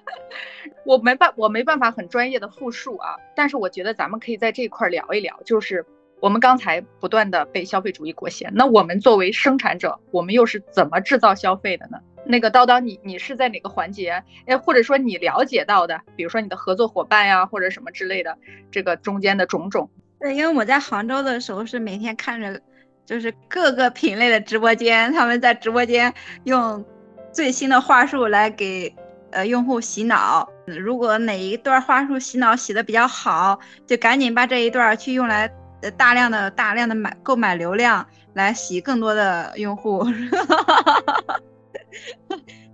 [0.86, 5.84] 我没办我没办法很专业的复述啊，但是我觉得咱们可以在这块聊一聊，就是。
[6.20, 11.98] 我们刚才不断的被消费主义裹挟，那我们作为生产者，我们又是怎么制造消费的呢？
[12.24, 14.22] 那个叨叨，你你是在哪个环节？
[14.46, 18.38] 哎，或者说你了解到的，比如说你的合作伙伴呀，或者什么之类的，
[18.70, 19.90] 这个中间的种种。
[20.20, 22.62] 对，因为我在杭州的时候是每天看着，
[23.04, 26.12] 就是各个品类的直播间，他们在直播间
[26.44, 26.84] 用
[27.32, 28.94] 最新的话术来给
[29.30, 30.48] 呃用户洗脑。
[30.66, 40.06] 如果哪一段话术洗脑洗的比较好，就赶紧把这一段去用来呃大量的大量的买购买流量，来洗更多的用户。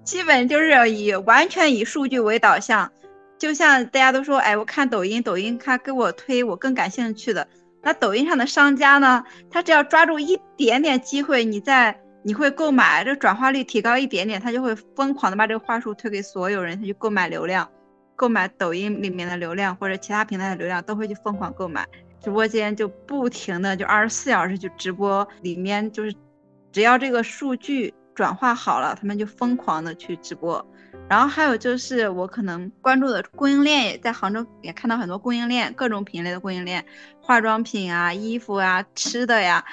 [0.05, 2.91] 基本就是以完全以数据为导向，
[3.39, 7.47] 就像大家都说，哎，我看抖音，抖音他给我推我更感兴趣的。
[7.89, 17.67] 那抖音上的商家呢，他只要抓住一点点机会，你在你会购买，这转化率提高一点点，他就会疯狂的把这个话术推给所有人，他去购买流量，
[18.15, 21.89] 购买抖音里面的流量或者其他平台的流量，都会去疯狂购买。
[22.23, 26.15] 直播间就不停的就二十四小时去直播，里面就是
[26.71, 27.95] 只要这个数据。
[28.15, 30.67] 转化好了，他们就疯狂的去直播，
[31.07, 36.85] 然后还有就是我可能关注的供应链，也在杭州也看到很多供应链，各种品类的供应链，
[37.21, 39.65] 化妆品啊、衣服啊、吃的呀，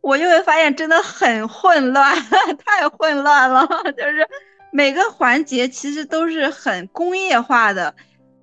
[0.00, 2.16] 我就会发现真的很混乱，
[2.64, 4.26] 太混乱了， 就是
[4.72, 7.94] 每个环节其实都是很工业化的，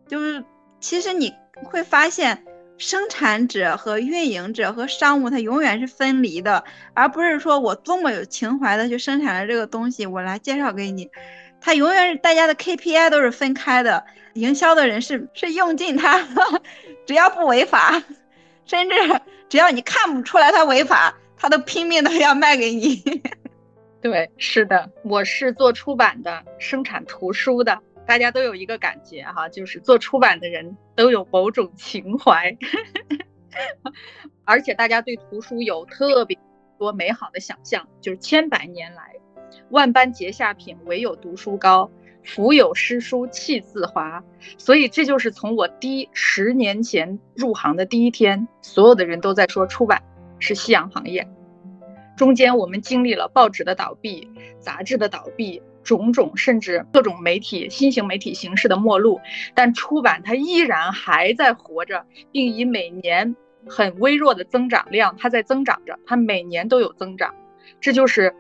[0.07, 0.43] 就是
[0.79, 2.45] 其实你会发现。
[2.81, 6.63] 生产者和运营者和商务，它永远是分离的，
[6.95, 11.07] 而不是说我多么有情怀的去生产了这个东西，我来介绍给你。
[11.61, 14.03] 它永远是大家的 KPI 都是分开的。
[14.33, 16.27] 营销的人是是用尽它，
[17.05, 18.01] 只要不违法，
[18.65, 18.95] 甚至
[19.47, 23.03] 只要你看不出来它违法，他都拼命的要卖给你。
[24.01, 27.77] 对，是的，我是做出版的，生产图书的。
[28.05, 32.57] 大家都有一个感觉哈，就是做出版的人都有某种情怀，
[34.43, 36.37] 而且大家对图书有特别
[36.77, 37.87] 多美好的想象。
[38.01, 39.15] 就是千百年来，
[39.69, 41.89] 万般皆下品，唯有读书高。
[42.23, 44.23] 腹有诗书气自华。
[44.57, 50.03] 所以这就是从我第十年前入行的第一天，所有的人都在说出版
[50.37, 51.27] 是夕阳行业。
[52.17, 55.63] 中间我们经历了报纸的倒闭，杂志的倒闭。
[55.83, 59.19] 种种甚至各种媒体新型媒体形式的末路，
[59.55, 63.35] 但出版它依然还在活着，并以每年
[63.67, 67.33] 很微弱的增长量，它在增长着，它每年都有增长。
[67.79, 68.33] 这就是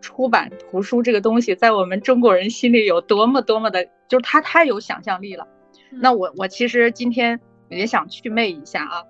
[0.00, 5.46] 出版图书这个东西在我们中国人心里有多么多么的，就是它太有想象力了。
[5.90, 9.04] 那我我其实今天也想祛魅一下啊。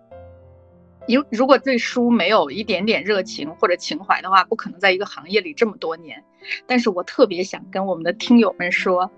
[1.08, 6.24] 如如果对书没有一点点热情或者情怀的话，不可能在一个行业里这么多年。
[6.66, 9.10] 但是我特别想跟我们的听友们说，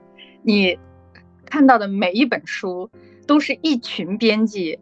[0.43, 0.79] 你
[1.47, 2.91] 看到的每一本书，
[3.27, 4.79] 都是一群编辑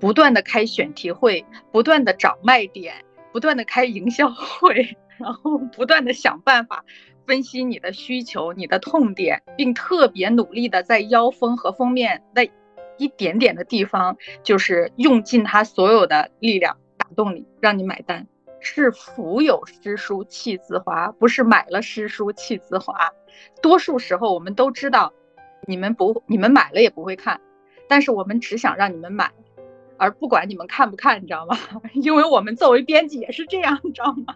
[0.00, 6.84] 不断的开选题会，不断的找卖点，不断的开营销会，然后不断的想办法
[7.26, 12.48] 分析你的需求、你的痛点，并特别努力的在腰封和封面那。
[12.98, 18.28] 一点点的地方，就是用尽他所有的力量打动你，让你买单。
[18.62, 23.12] 是腹有诗书气自华，不是买了诗书气自华。
[23.60, 25.12] 多数时候我们都知道，
[25.66, 27.40] 你们不，你们买了也不会看，
[27.88, 29.32] 但是我们只想让你们买，
[29.98, 31.58] 而不管你们看不看，你知道吗？
[31.92, 34.34] 因为我们作为编辑也是这样，你知道吗？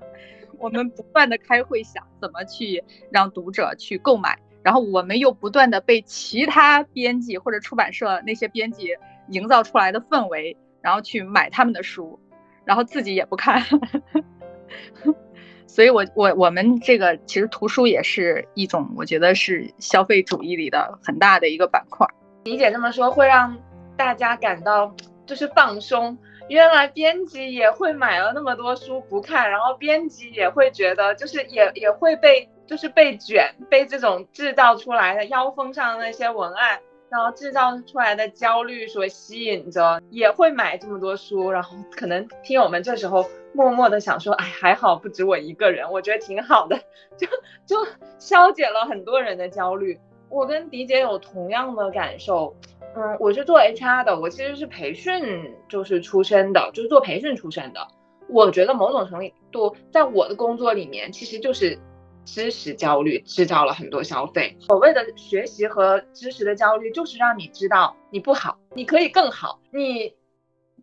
[0.59, 4.39] 我们不断的开会想怎么去让读者去购买。
[4.62, 8.89] 然后我们又不断的被其他编辑或者出版社那些编辑
[9.29, 12.19] 营造出来的氛围，然后去买他们的书，
[12.67, 13.63] 然后自己也不看。
[15.67, 22.07] 所以，我我我们这个其实图书也是一种，我觉得是消费主义里的很大的一个板块。
[22.45, 23.57] 理解这么说会让
[23.97, 32.51] 大家感到就是放松，原来编辑也会买了那么多书不看，然后编辑也会觉得就是也也会被。
[32.67, 41.51] 就是被卷，被这种制造出来的腰封上的那些文案，然后制造出来的焦虑所吸引着，也会买这么多书。
[41.51, 46.77] 然后可能听友们这时候默默的想说，哎，还好不止我一个人，我觉得挺好的，
[47.16, 47.27] 就
[47.64, 47.87] 就
[48.19, 49.99] 消解了很多人的焦虑。
[50.29, 52.57] 我跟迪姐有同样的感受，
[52.97, 57.87] 嗯，我是做 HR 的，我其实是培训就是出身的，就是做培训出身的。
[58.28, 61.78] 我觉得某种程度，在我的工作里面，其实就是。
[62.27, 64.55] 知识焦虑制造了很多消费。
[64.61, 70.14] 所谓的学习和知识的焦虑，就是让你知道你不好，你可以更好，你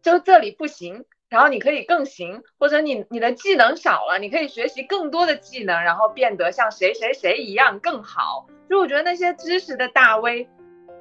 [0.02, 8.48] 就这里不行，然后你可以更行，或者你你的技能少了，你可以学习更多的技能，然后变得像谁谁谁一样更好。
[8.70, 10.48] 就我觉得那些知识的大 V，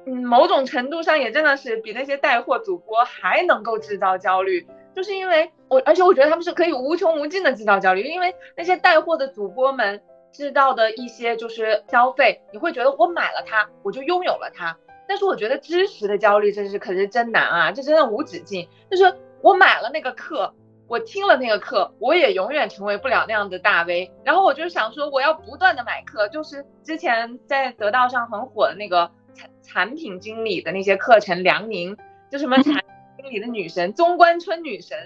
[0.05, 4.67] 嗯，某种程度上也真的是比那些带货主播还能够制造焦虑。
[4.95, 9.99] 就是因为我，而且我觉得他们是可以无穷无尽的制造焦虑，因为那些带货的主播们
[10.33, 14.75] 知道的一些就是消费，你会觉得我买了它，我就拥有了它。
[15.07, 18.67] 但是我觉得知识的焦虑，这是可是真难啊，这真的无止境。
[18.89, 20.53] 就是我买了那个课，
[20.87, 24.11] 我听了那个课，我也永远成为不了那样的大 V。
[24.23, 31.95] 然后我就想说，我要不断的买课，就是之前在得道上很火的那个产产品经理的那些课程，梁宁，
[32.31, 32.83] 就什么产品
[33.17, 34.97] 经理的女神，中关村女神。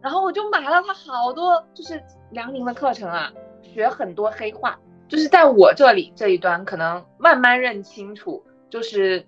[0.00, 3.30] 然后我就买了她好多，就是梁宁的课程啊，
[3.62, 9.26] 学很多黑话，就是在我这里这一端，可能慢慢认清楚，就是。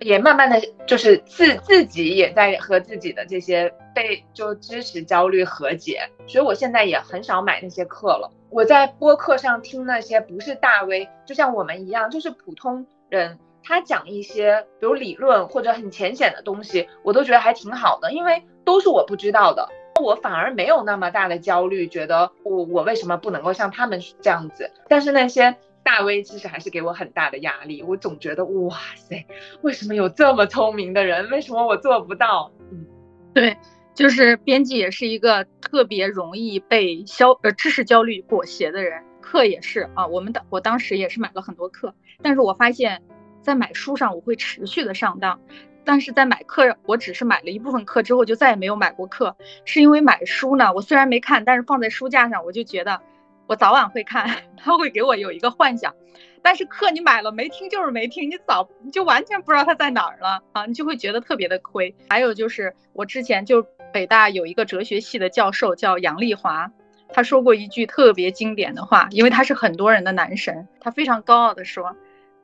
[0.00, 8.30] 也慢慢的就是自自己也在和自己的这些被就知识焦虑和解，所以我现在也很少买那些课了。
[8.50, 19.66] 我在播客上听那些不是大 V，就像我们一样，就是普通人，他讲一些比如理论或者很浅显的东西，我都觉得还挺好的，因为都是我不知道的，
[20.02, 24.70] 我反而没有那么大的焦虑，觉得我我为什么不能够像他们这样子？
[24.88, 25.56] 但是那些。
[25.84, 29.26] 大 V 其实还是给我很大的压力，我总觉得哇塞，
[29.60, 32.50] 为什么有这么聪明的人，为什么我做不到？
[32.72, 32.86] 嗯，
[33.34, 33.54] 对，
[33.94, 43.02] 就是编辑也是一个特别容易被消呃知识焦虑裹挟的人，课也是啊，我们的我当时也是买了很多课，但是我发现，
[43.42, 45.38] 在买书上我会持续的上当，
[45.84, 53.00] 但是在买课，我只是买了一部分课之后就再也没有买过课，是因为买书呢，我虽然没看，但是放在书架上，我就觉得。
[53.46, 54.26] 我早晚会看，
[54.56, 55.94] 他会给我有一个幻想，
[56.40, 61.94] 但是课你买了没听就是没听，你早你就完全不知道它在哪儿了啊，你就会觉得特别的亏。
[62.08, 63.62] 还有就是我之前就
[63.92, 66.72] 北大有一个哲学系的教授叫杨丽华，
[67.10, 71.94] 他说过一句特别经典的话，因为他是很多人的男神，他非常高傲的说，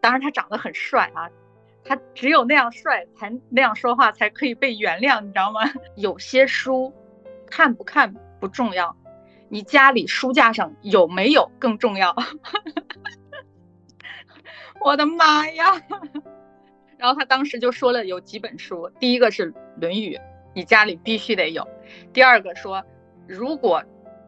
[0.03, 1.31] 当然他长得很帅啊，
[1.85, 5.61] 他只有那样帅才那样说话才可以被原谅，你知道吗？
[5.97, 6.95] 有些书
[7.51, 8.97] 看不看不重要。
[9.49, 12.15] 你家里书架上有没有更重要？
[14.81, 15.65] 我的妈呀！
[16.97, 20.17] 然后他当时就说了有几本书，第一个是《论语》，
[20.55, 21.65] 你家里必须得有；
[22.13, 22.85] 第二个说，
[23.27, 23.83] 如果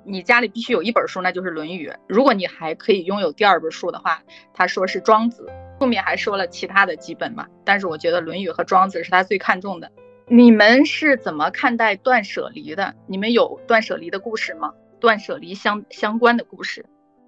[0.05, 1.89] 你家里必须有一本书，那就是《论语》。
[2.09, 4.23] 如果你还可以拥有第二本书的话，
[4.53, 5.47] 他说是《庄子》。
[5.83, 9.91] 后面还说了其他的几本嘛，但是我觉得《论语》和《庄子》是他最看重的。
[10.29, 12.95] 你们是怎么看待断舍离的？
[13.09, 14.73] 你们有断舍离的故事吗？
[15.01, 16.87] 断舍离相相关的故事，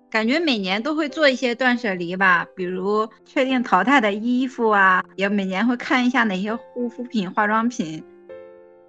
[0.08, 8.04] 感觉每年都会做一些断舍离吧，比如确定淘汰的衣服啊，也每年会看一下哪些护肤品、化妆品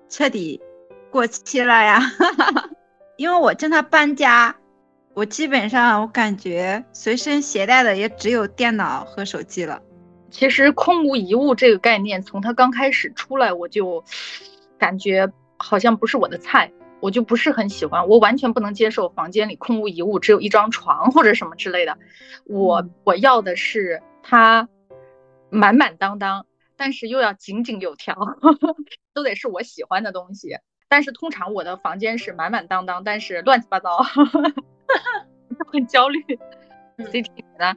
[0.07, 0.61] 彻底
[1.09, 1.99] 过期了呀。
[3.17, 4.55] 因为我经常搬家，
[5.15, 9.81] 我基本上我感觉随身携带的也只有电脑和手机了。
[10.29, 14.03] 其实空无一物这个概念，从它刚开始出来，我就
[14.77, 16.71] 感觉好像不是我的菜。
[17.01, 21.97] 我就不是很喜欢，我完全不能接受房间里空无一物，只有一张床或者什么之类的。
[22.45, 24.67] 我我要的是它
[25.49, 28.17] 满满当当，但是又要井井有条，
[29.13, 30.57] 都得是我喜欢的东西。
[30.87, 34.03] 但是通常我的房间是满满当当，但是乱七八糟，
[35.71, 36.23] 很焦虑。
[37.11, 37.73] C T 呢？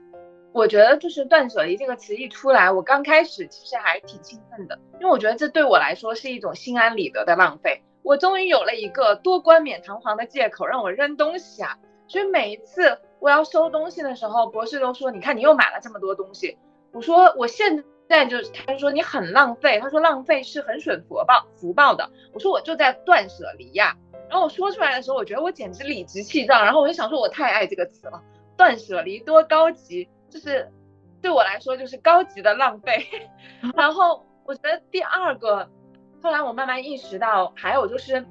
[0.53, 7.83] 我觉得就是断舍离这个词一出来，我刚开始其实还挺兴奋的，因为我觉得这对我来说是一种心安理得的浪费。
[8.03, 11.77] 我终于有了一个多冠冕堂皇的借口让我扔东西啊！
[12.09, 16.57] 所以每一次我要收东西的时候，博士都说：“你看你又买了这么多东西。”
[16.93, 23.95] 我说：“我现在就是……”他就说：“你很浪费。”他说：“浪费是很损福报福报的。”我说：“我就在断舍离呀。”
[24.29, 26.65] 然后我说出来的时候，我觉得我简直理直气壮。
[26.65, 28.23] 然后我就想说，我太爱这个词了，
[28.57, 30.71] 断舍离多高级，就是
[31.21, 33.07] 对我来说就是高级的浪费。
[33.75, 35.69] 然后我觉得第二个。
[36.21, 38.27] 后来我慢慢意识到，还有就是，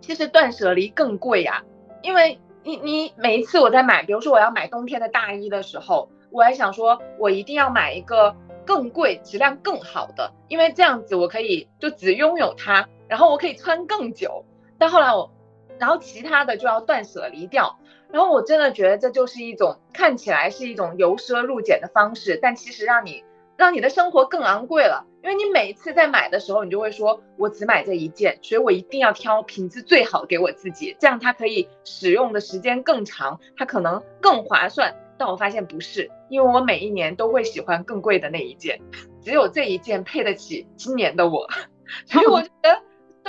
[0.00, 1.64] 其实断舍离更贵呀，
[2.00, 14.44] 因为你你每一次我在买，比如说我要买冬天的大衣的时候，我还想说，我一定要买一个更贵、质量更好的，因为这样子我可以就只拥有它，然后我可以穿更久。
[14.78, 15.30] 但后来我，
[15.78, 17.78] 然后其他的就要断舍离掉，
[18.10, 23.24] 然后我真的觉得这就是一种看起来是一种由奢入俭的方式，但其实让你。
[23.56, 34.92] 让你的生活更昂贵了，因为你每一次在买的时候，你就会说，我只买这一件，所以我一定要挑品质最好给我自己，这样它可以使用的时间更长，它可能更划算。
[35.16, 38.80] 但我发现不是，因为我每一年都会喜欢更贵的那一件，
[39.22, 41.48] 只有这一件配得起今年的我，
[42.06, 42.82] 所以我觉得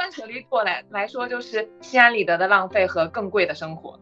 [0.06, 3.99] 断舍离对我来来说就是心安理得的浪费和更贵的生活。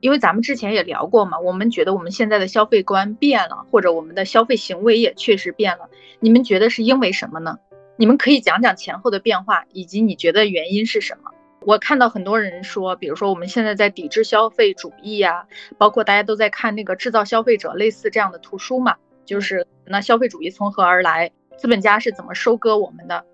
[0.00, 5.88] 因为咱们之前也聊过嘛，我们觉得我们现在的消费观变了，或者我们的消费行为也确实变了。
[6.18, 7.58] 你们觉得是因为什么呢？
[7.96, 11.30] 你们可以讲讲前后的变化，以及你觉得原因是什么？
[11.60, 15.46] 我看到很多人说，比如说我们现在在抵制消费主义呀，
[15.78, 23.24] 包括大家都在看那个制造消费者类似这样的图书嘛，就是那消费主义从何而来，资本家是怎么收割我们的，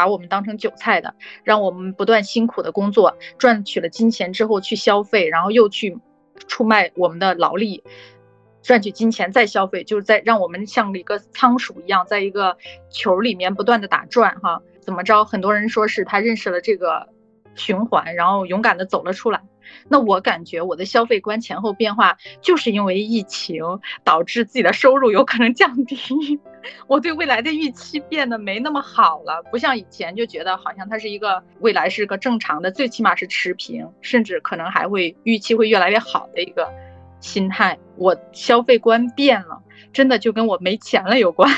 [0.00, 5.98] 把我们当成韭菜的，让我们不断辛苦的工作，赚取了金钱之后去消费，然后又去
[6.48, 7.84] 出卖我们的劳力，
[8.62, 12.56] 赚取金钱再消费，就是在让我们像一个仓鼠一样，在一个
[12.88, 15.26] 球里面不断的打转哈，怎么着？
[15.26, 17.10] 很多人说是他认识了这个。
[17.56, 19.42] 循环，然后勇敢的走了出来。
[19.88, 25.96] 那我感觉我的消费观前后变化，就是因为疫情导致自己的收入有可能降低，
[26.86, 29.42] 我对未来的预期变得没那么好了。
[29.50, 36.72] 不像以前就觉得好像它是一个未来是个正常的，最起码是持平，甚至可能还会预期会越来越好的一个
[37.20, 37.78] 心态。
[37.96, 41.50] 我消费观变了，真的就跟我没钱了有关，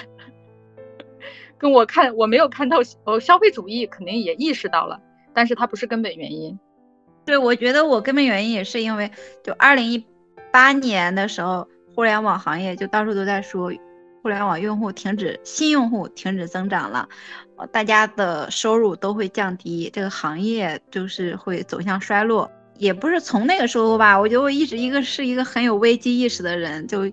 [1.59, 5.01] 跟我看我没有看到哦，消费主义肯定也意识到了。
[5.35, 6.59] 但是它不是根本原因，
[7.25, 9.11] 对我觉得我根本原因也是因为，
[9.43, 10.05] 就二零一
[10.53, 13.73] 八年的时候，互联网行业就到处都在说，
[14.23, 17.09] 互联网用户停止新用户停止增长了，
[17.73, 22.51] 大家的收入都会降低，这个行业就是会走向衰落。
[22.79, 27.11] 也不是从那个时候吧，我觉得我一直一个是一个很有危机意识的人，就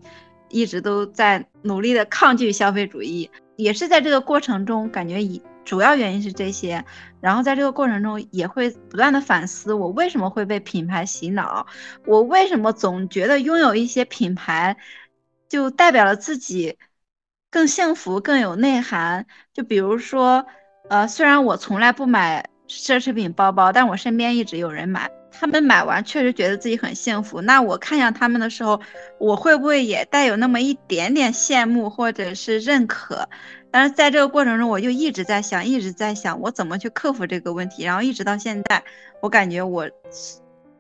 [0.50, 5.42] 一直都在努力的抗拒消费主义，也是在这个过程中感觉以。
[5.66, 6.84] 主要原因是这些，
[7.22, 11.68] 然后在这个过程中也会不断的反思，我为什么会被品牌洗脑？
[12.08, 14.78] 我为什么总觉得拥有一些品牌，
[15.48, 16.76] 就代表了自己
[17.52, 19.26] 更幸福、更有内涵？
[19.54, 20.46] 就比如说，
[20.90, 27.42] 呃，虽然我从来不买奢侈品包包，但我身边一直有人买，他们买完确实觉得自己很幸福。
[27.42, 28.80] 那我看向他们的时候，
[29.20, 33.28] 我会不会也带有那么一点点羡慕或者是认可？
[33.72, 37.84] 但是在这个过程中，我就一直在想，一直在想我怎么去克服这个问题。
[37.84, 38.84] 然后一直到现在，
[39.22, 39.90] 我感觉我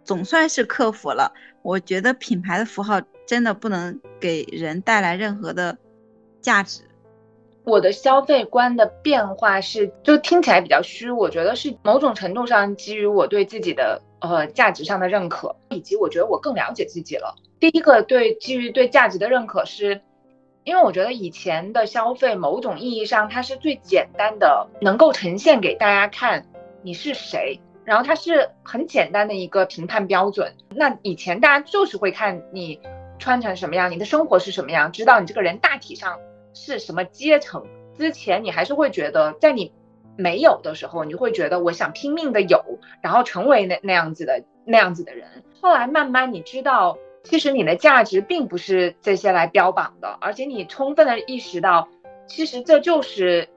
[0.03, 1.33] 总算是克服了。
[1.61, 5.77] 我觉得品牌的符号真的不能给人带来任何的
[6.41, 6.81] 价值。
[7.63, 11.11] 我的消费观的变化是，就听起来比较虚。
[11.11, 17.35] 我觉得是某种程度上基于我对自己的呃价值上的认可，以及我觉得我更了解自己了。
[17.59, 20.01] 第一个对基于对价值的认可是。
[20.65, 26.45] 因为我觉得以前的消费，某种意义上它是最简单的，能够呈现给大家看
[26.83, 30.53] 你是谁，然后它是很简单的一个评判标准。
[30.75, 32.79] 那以前大家就是会看你
[33.19, 36.17] 穿成什么样，你的生活是什么样，知道你这个人大体上
[36.53, 37.67] 是什么阶层。
[37.97, 39.71] 之前你还是会觉得，在你
[40.15, 42.63] 没有的时候，你会觉得我想拼命的有，
[43.03, 45.43] 然后成为那那样子的那样子的人。
[45.61, 46.97] 后来慢慢你知道。
[47.21, 51.89] 其实你的价值并不是这些来标榜的，而且你充分的意识到，
[52.27, 53.49] 其实这就是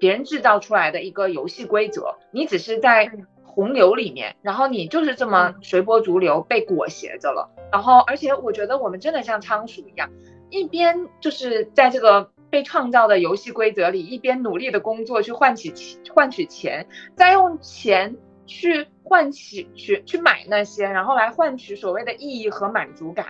[0.00, 3.12] 别人制造出来的一个游戏规则，你只是在
[3.54, 7.50] 洪流里面，然后你就是这么随波逐流被裹挟着了。
[7.70, 10.10] 然后，而且我觉得我们真的像仓鼠一样，
[10.50, 15.72] 一边就是在这个被创造的游戏规则里，一边努力的工作去换取，
[16.14, 18.16] 换取钱，再用钱。
[18.44, 23.26] 去换取去去买那些，然后来换取所谓的意义和满足感。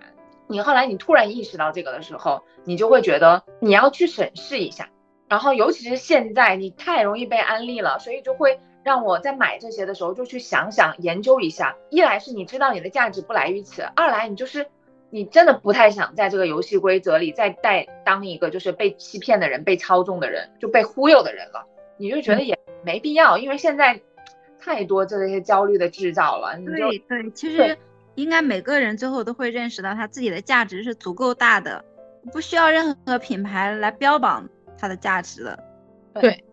[0.48, 4.88] 你后来你突然意识到这个的时候，你就会觉得你要去审视一下。
[5.28, 11.76] 然后尤其是现在，你太容易被安利了，所以就会让我在买这些的时候就去想想研究一下。
[11.90, 14.66] 一来是你知道你的价值不来于此，二来你就是
[15.10, 21.66] 你真的不太想在这个游戏规则里再带当一个就是被欺骗的人、被操纵的人、就被忽悠的人了。
[21.96, 24.00] 你就觉得也没必要，因为现在。
[24.64, 27.76] 太多这些焦虑的制造了，对对，其实
[28.14, 31.84] 应该每个人最后都会认识到他自己的价值是足够大的，
[32.30, 35.58] 不需要任何品牌来标榜他的价值的。
[36.14, 36.44] 对，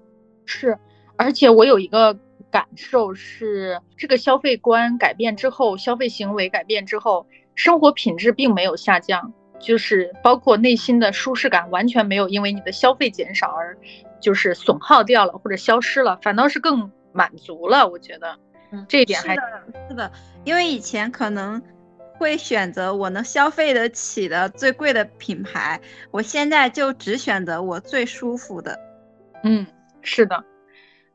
[0.48, 0.76] 是，
[1.20, 2.18] 而且我有一个
[2.50, 13.78] 感受是，这个消费观改变之后，消费行为改变之后，生活品质并没有下降，就是包括内心的舒适感完全没有因为你的消费减少而
[14.22, 16.90] 就是损耗掉了或者消失了，反倒是更。
[17.12, 18.38] 满足了，我觉得，
[18.88, 20.12] 这一点还是的，
[20.46, 21.60] 因为以前可能
[22.20, 28.80] 会选择我能消费得起的最贵的品牌，我现在就只选择我最舒服的。
[29.44, 29.66] 嗯，
[30.04, 30.46] 是的。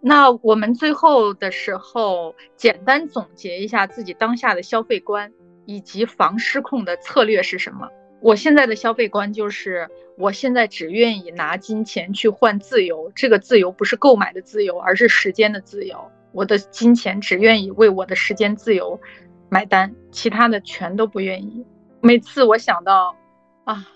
[0.06, 5.32] 那我们最后的时候简单总结一下自己当下的消费观
[5.64, 7.88] 以及防失控的策略是什么？
[8.20, 9.88] 我现在的消费观就是，
[10.18, 13.10] 我现在只愿意拿金钱去换自由。
[13.14, 15.98] 这个自由不是购买的自由，而是时间的自由。
[16.32, 19.00] 我的金钱只愿意为我的时间自由
[19.48, 21.64] 买单，其他的全都不愿意。
[22.02, 23.16] 每次我想到
[23.64, 23.88] 啊，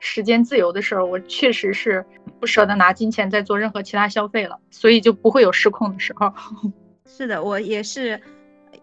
[0.00, 2.04] 时间自由的时候，我确实是
[2.40, 6.32] 不舍得拿金钱再做任何其他消费了，所以就不会有失控的时候。
[7.06, 8.20] 是的，我也是，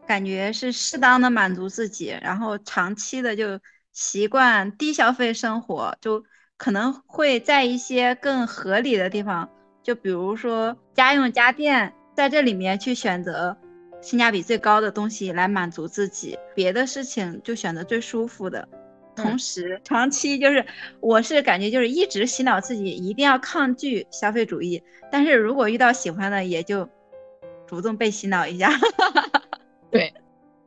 [0.06, 3.60] 感觉是适当的满足自己，然后长期的就
[3.92, 6.24] 习惯低消费生活，就
[6.56, 9.50] 可能会在一些更合理的地方，
[9.82, 13.58] 就比如说家用家电，在这里面去选择
[14.02, 18.68] 性价比最高的东西来满足自己，别的事情就选择最舒服的。
[19.18, 20.66] 同时，长期就是
[21.00, 26.88] 我是感觉就是一直洗脑自己一定要抗拒消费主义，但是如果遇到喜欢的，也就
[27.66, 28.70] 主动被洗脑一下。
[29.90, 30.14] 对，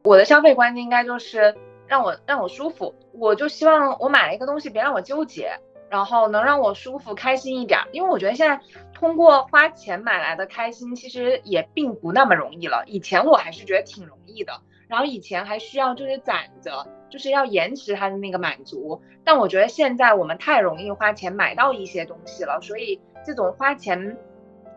[0.02, 1.54] 我的消费观念应该就是
[1.86, 5.52] 让我让我舒服，我就希望我买了一个东西别让我纠结，
[5.88, 7.78] 然后能让我舒服开心一点。
[7.92, 8.60] 因为我觉得现在
[8.92, 12.82] 通过花钱买来的开心，其实也并不那么容易了。
[12.86, 14.60] 以前我还是觉得挺容易的。
[14.90, 19.00] 然后以前还需要就是攒着，就是要延迟它的那个满足。
[19.22, 24.18] 但我觉得现在我们太容易花钱买到一些东西了，所以这种花钱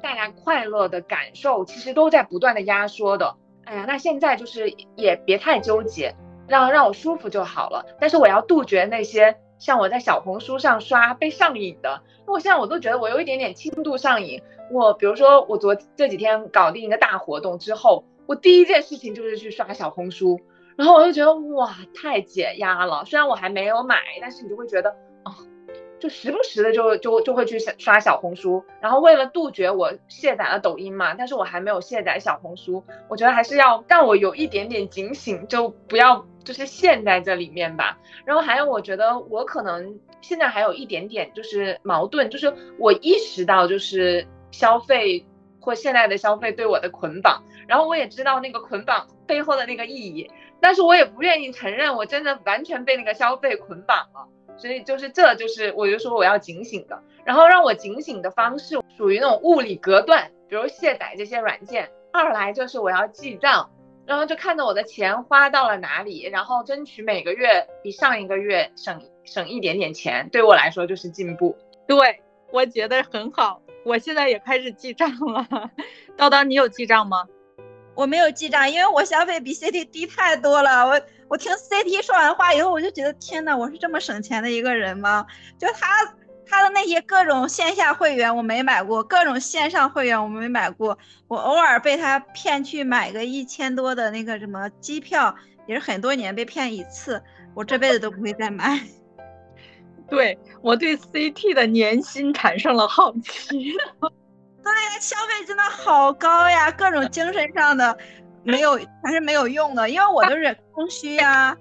[0.04, 3.36] 带来快乐的感受，其实都在不断的压缩的。
[3.66, 6.14] 哎呀，那现在就是也别太纠结，
[6.48, 7.84] 让让我舒服就好了。
[8.00, 14.40] 但是我要杜绝那些像我在小红书上刷被上瘾的，因为我现在我都觉得我有一点点轻度上瘾。
[14.72, 18.06] 我比如说我昨这几天搞定一个大活动之后。
[18.26, 20.40] 我第一件事情就是去刷小红书，
[20.76, 23.04] 然后我就觉得哇，太解压了。
[23.06, 24.90] 虽然我还没有买，但是你就会觉得
[25.24, 25.36] 啊，
[26.00, 28.64] 就时不时的就就就会去刷小红书。
[28.82, 32.84] 然后为了杜绝我卸载了抖音嘛，但是我还没有卸载小红书。
[33.10, 38.00] 我觉得还是要让我有一点点警醒，就不要就是陷在这里面吧。
[38.26, 45.26] 然后还有，我觉得我可能现在还有一点点就是矛盾，就是我意识到就是消费。
[45.66, 63.70] 或现在的消费对我的捆绑，然后我也知道那个捆绑背后的那个意义，但是我也不愿意承认我真的完全被那个消费捆绑了，所以就是这就是我就说我要警醒的，然后让我警醒的方式属于那种物理隔断，比如卸载这些软件；二来就是我要记账，
[64.06, 71.58] 然后就看着我的钱花到了哪里，然后争取每个月比上一个月省省一点点钱，对我来说就是进步。
[71.88, 73.62] 对我觉得很好。
[73.86, 75.46] 我现在也开始记账了，
[76.18, 77.26] 叨叨，你有记账吗？
[77.96, 80.86] 我没有记账，因为我消费比 CT 低太多了。
[80.88, 85.26] 我我听 CT 说完话以后，我就觉得天呐，我是这么省钱的一个人吗？
[85.60, 85.88] 就他
[86.46, 95.36] 他的那些各种线下会员我没买过，各种线上会员我没买过，我偶尔被他骗去买个一千多的那个什么机票，
[95.68, 97.22] 也是很多年被骗一次，
[97.56, 98.80] 我这辈子都不会再买。
[100.10, 103.74] 对我对 CT 的年薪产生了好奇，
[104.64, 107.98] 对呀，消费真的好高呀，各种精神上的
[108.44, 111.58] 没有还是没有用的，因为我都是刚需呀，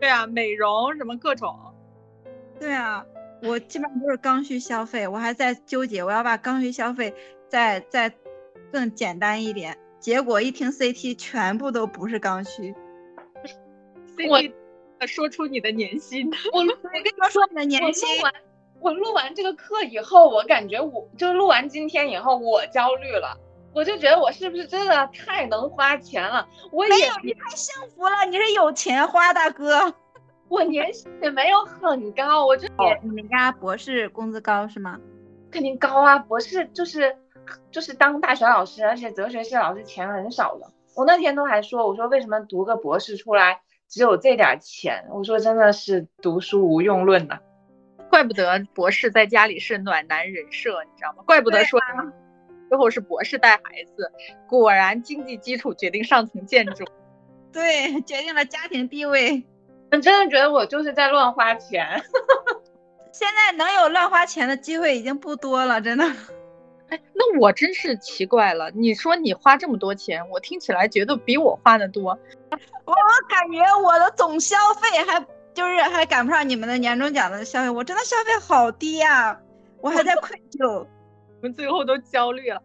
[0.00, 1.54] 对啊，美容什么各种，
[2.58, 3.04] 对啊，
[3.42, 7.14] 我基本上都是刚需消费，我还在纠结我要把刚需消费
[7.48, 8.12] 再再
[8.72, 12.74] 更简单一点，结果一听 CT 全部都不是刚需
[14.16, 14.54] ，CT。
[15.06, 18.06] 说出你的年薪，我跟你们说你的年薪。
[18.80, 23.36] 我录完这个课以后，我感觉我就录完今天以后，我焦虑了，
[23.74, 26.46] 我就觉得我是不是真的太能花钱了？
[26.72, 29.94] 我也有你太幸福了，你是有钱花大哥。
[30.48, 32.66] 我年薪也没有很高，我就
[33.02, 34.98] 你们家博士工资高是吗？
[35.50, 37.16] 肯定高啊，博士就是
[37.70, 40.66] 就是当大学老师，而且哲学系老师钱很少的。
[40.96, 43.60] 我那天都还说，我说为什么读个博士出来？
[43.88, 47.40] 只有这点钱，我说真的是读书无用论呐，
[48.10, 51.22] 怪不得博士在家里是暖男人设，你知道吗？
[51.26, 51.80] 怪不得说
[52.68, 53.62] 最后是博士带孩
[53.96, 54.12] 子，
[54.48, 56.84] 果然经济基础决定上层建筑，
[57.52, 59.44] 对，决定了家庭地位。
[59.92, 62.00] 我真的觉得我就是在乱花钱，
[63.12, 66.04] 现在能有乱花钱的机会已经不多了，真的。
[66.90, 68.70] 哎，那我真是奇怪了。
[68.72, 72.18] 你说你花这么多钱，我听起来觉得比我花的多。
[72.84, 72.94] 我
[73.28, 79.40] 感觉我的总消费还就是还赶不上你们的年终奖的消费，我真的消费好低呀，
[79.80, 80.86] 我还在愧疚。
[81.40, 82.62] 我们最后都焦虑了。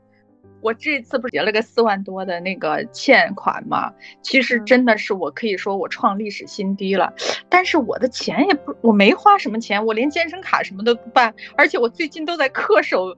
[0.62, 3.94] 我这次不是结了个四万多的那个欠款吗？
[4.22, 7.14] 其实真的是我可以说我创历史新低了。
[7.50, 13.16] 但是我的钱也不，我没花什么钱，我连健身卡什么都不办，而且我最近都在恪守。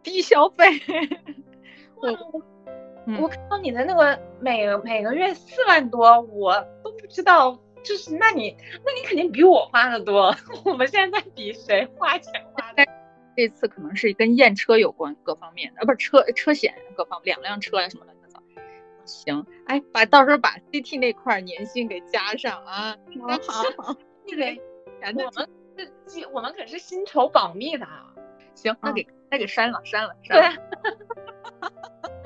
[0.00, 0.64] 低消费，
[1.96, 2.08] 我
[3.20, 10.34] 我看到你的那个每每个月四万多，我都不知道，就是那你那你肯定比我花的多。
[10.64, 12.84] 我们现在比谁花钱花的？
[13.36, 18.14] 这次可能是跟验车有关，各方面的，啊，不是车车险各方两辆车呀什么的。
[19.04, 22.94] 行，哎，把到时候把 CT 那块年薪给加上啊。
[23.46, 24.60] 好好，这个
[25.00, 25.48] 我们
[26.06, 27.86] 是我们可是薪酬保密的。
[27.86, 28.12] 啊
[28.54, 29.06] 行，那给。
[29.30, 30.62] 那给删了，删了，对删了。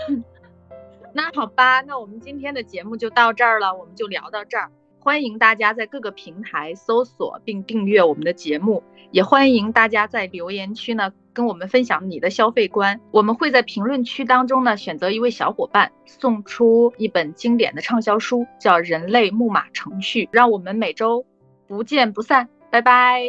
[1.12, 4.70] 那好吧，那我们今天的节目就到这儿了，我们就聊到这儿。
[5.02, 13.00] 欢迎大家在各个平台搜索并订阅我们的节目，也欢迎大家在留言区呢跟我们分享你的消费观。
[13.10, 20.26] 我们会在评论区当中呢选择一位小伙伴，送出一本经典的畅销书，叫《人类木马程序》。
[20.30, 21.26] 让我们每周
[21.66, 23.24] 不见不散，拜拜。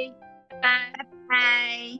[0.50, 1.06] 拜拜。
[1.28, 2.00] 拜。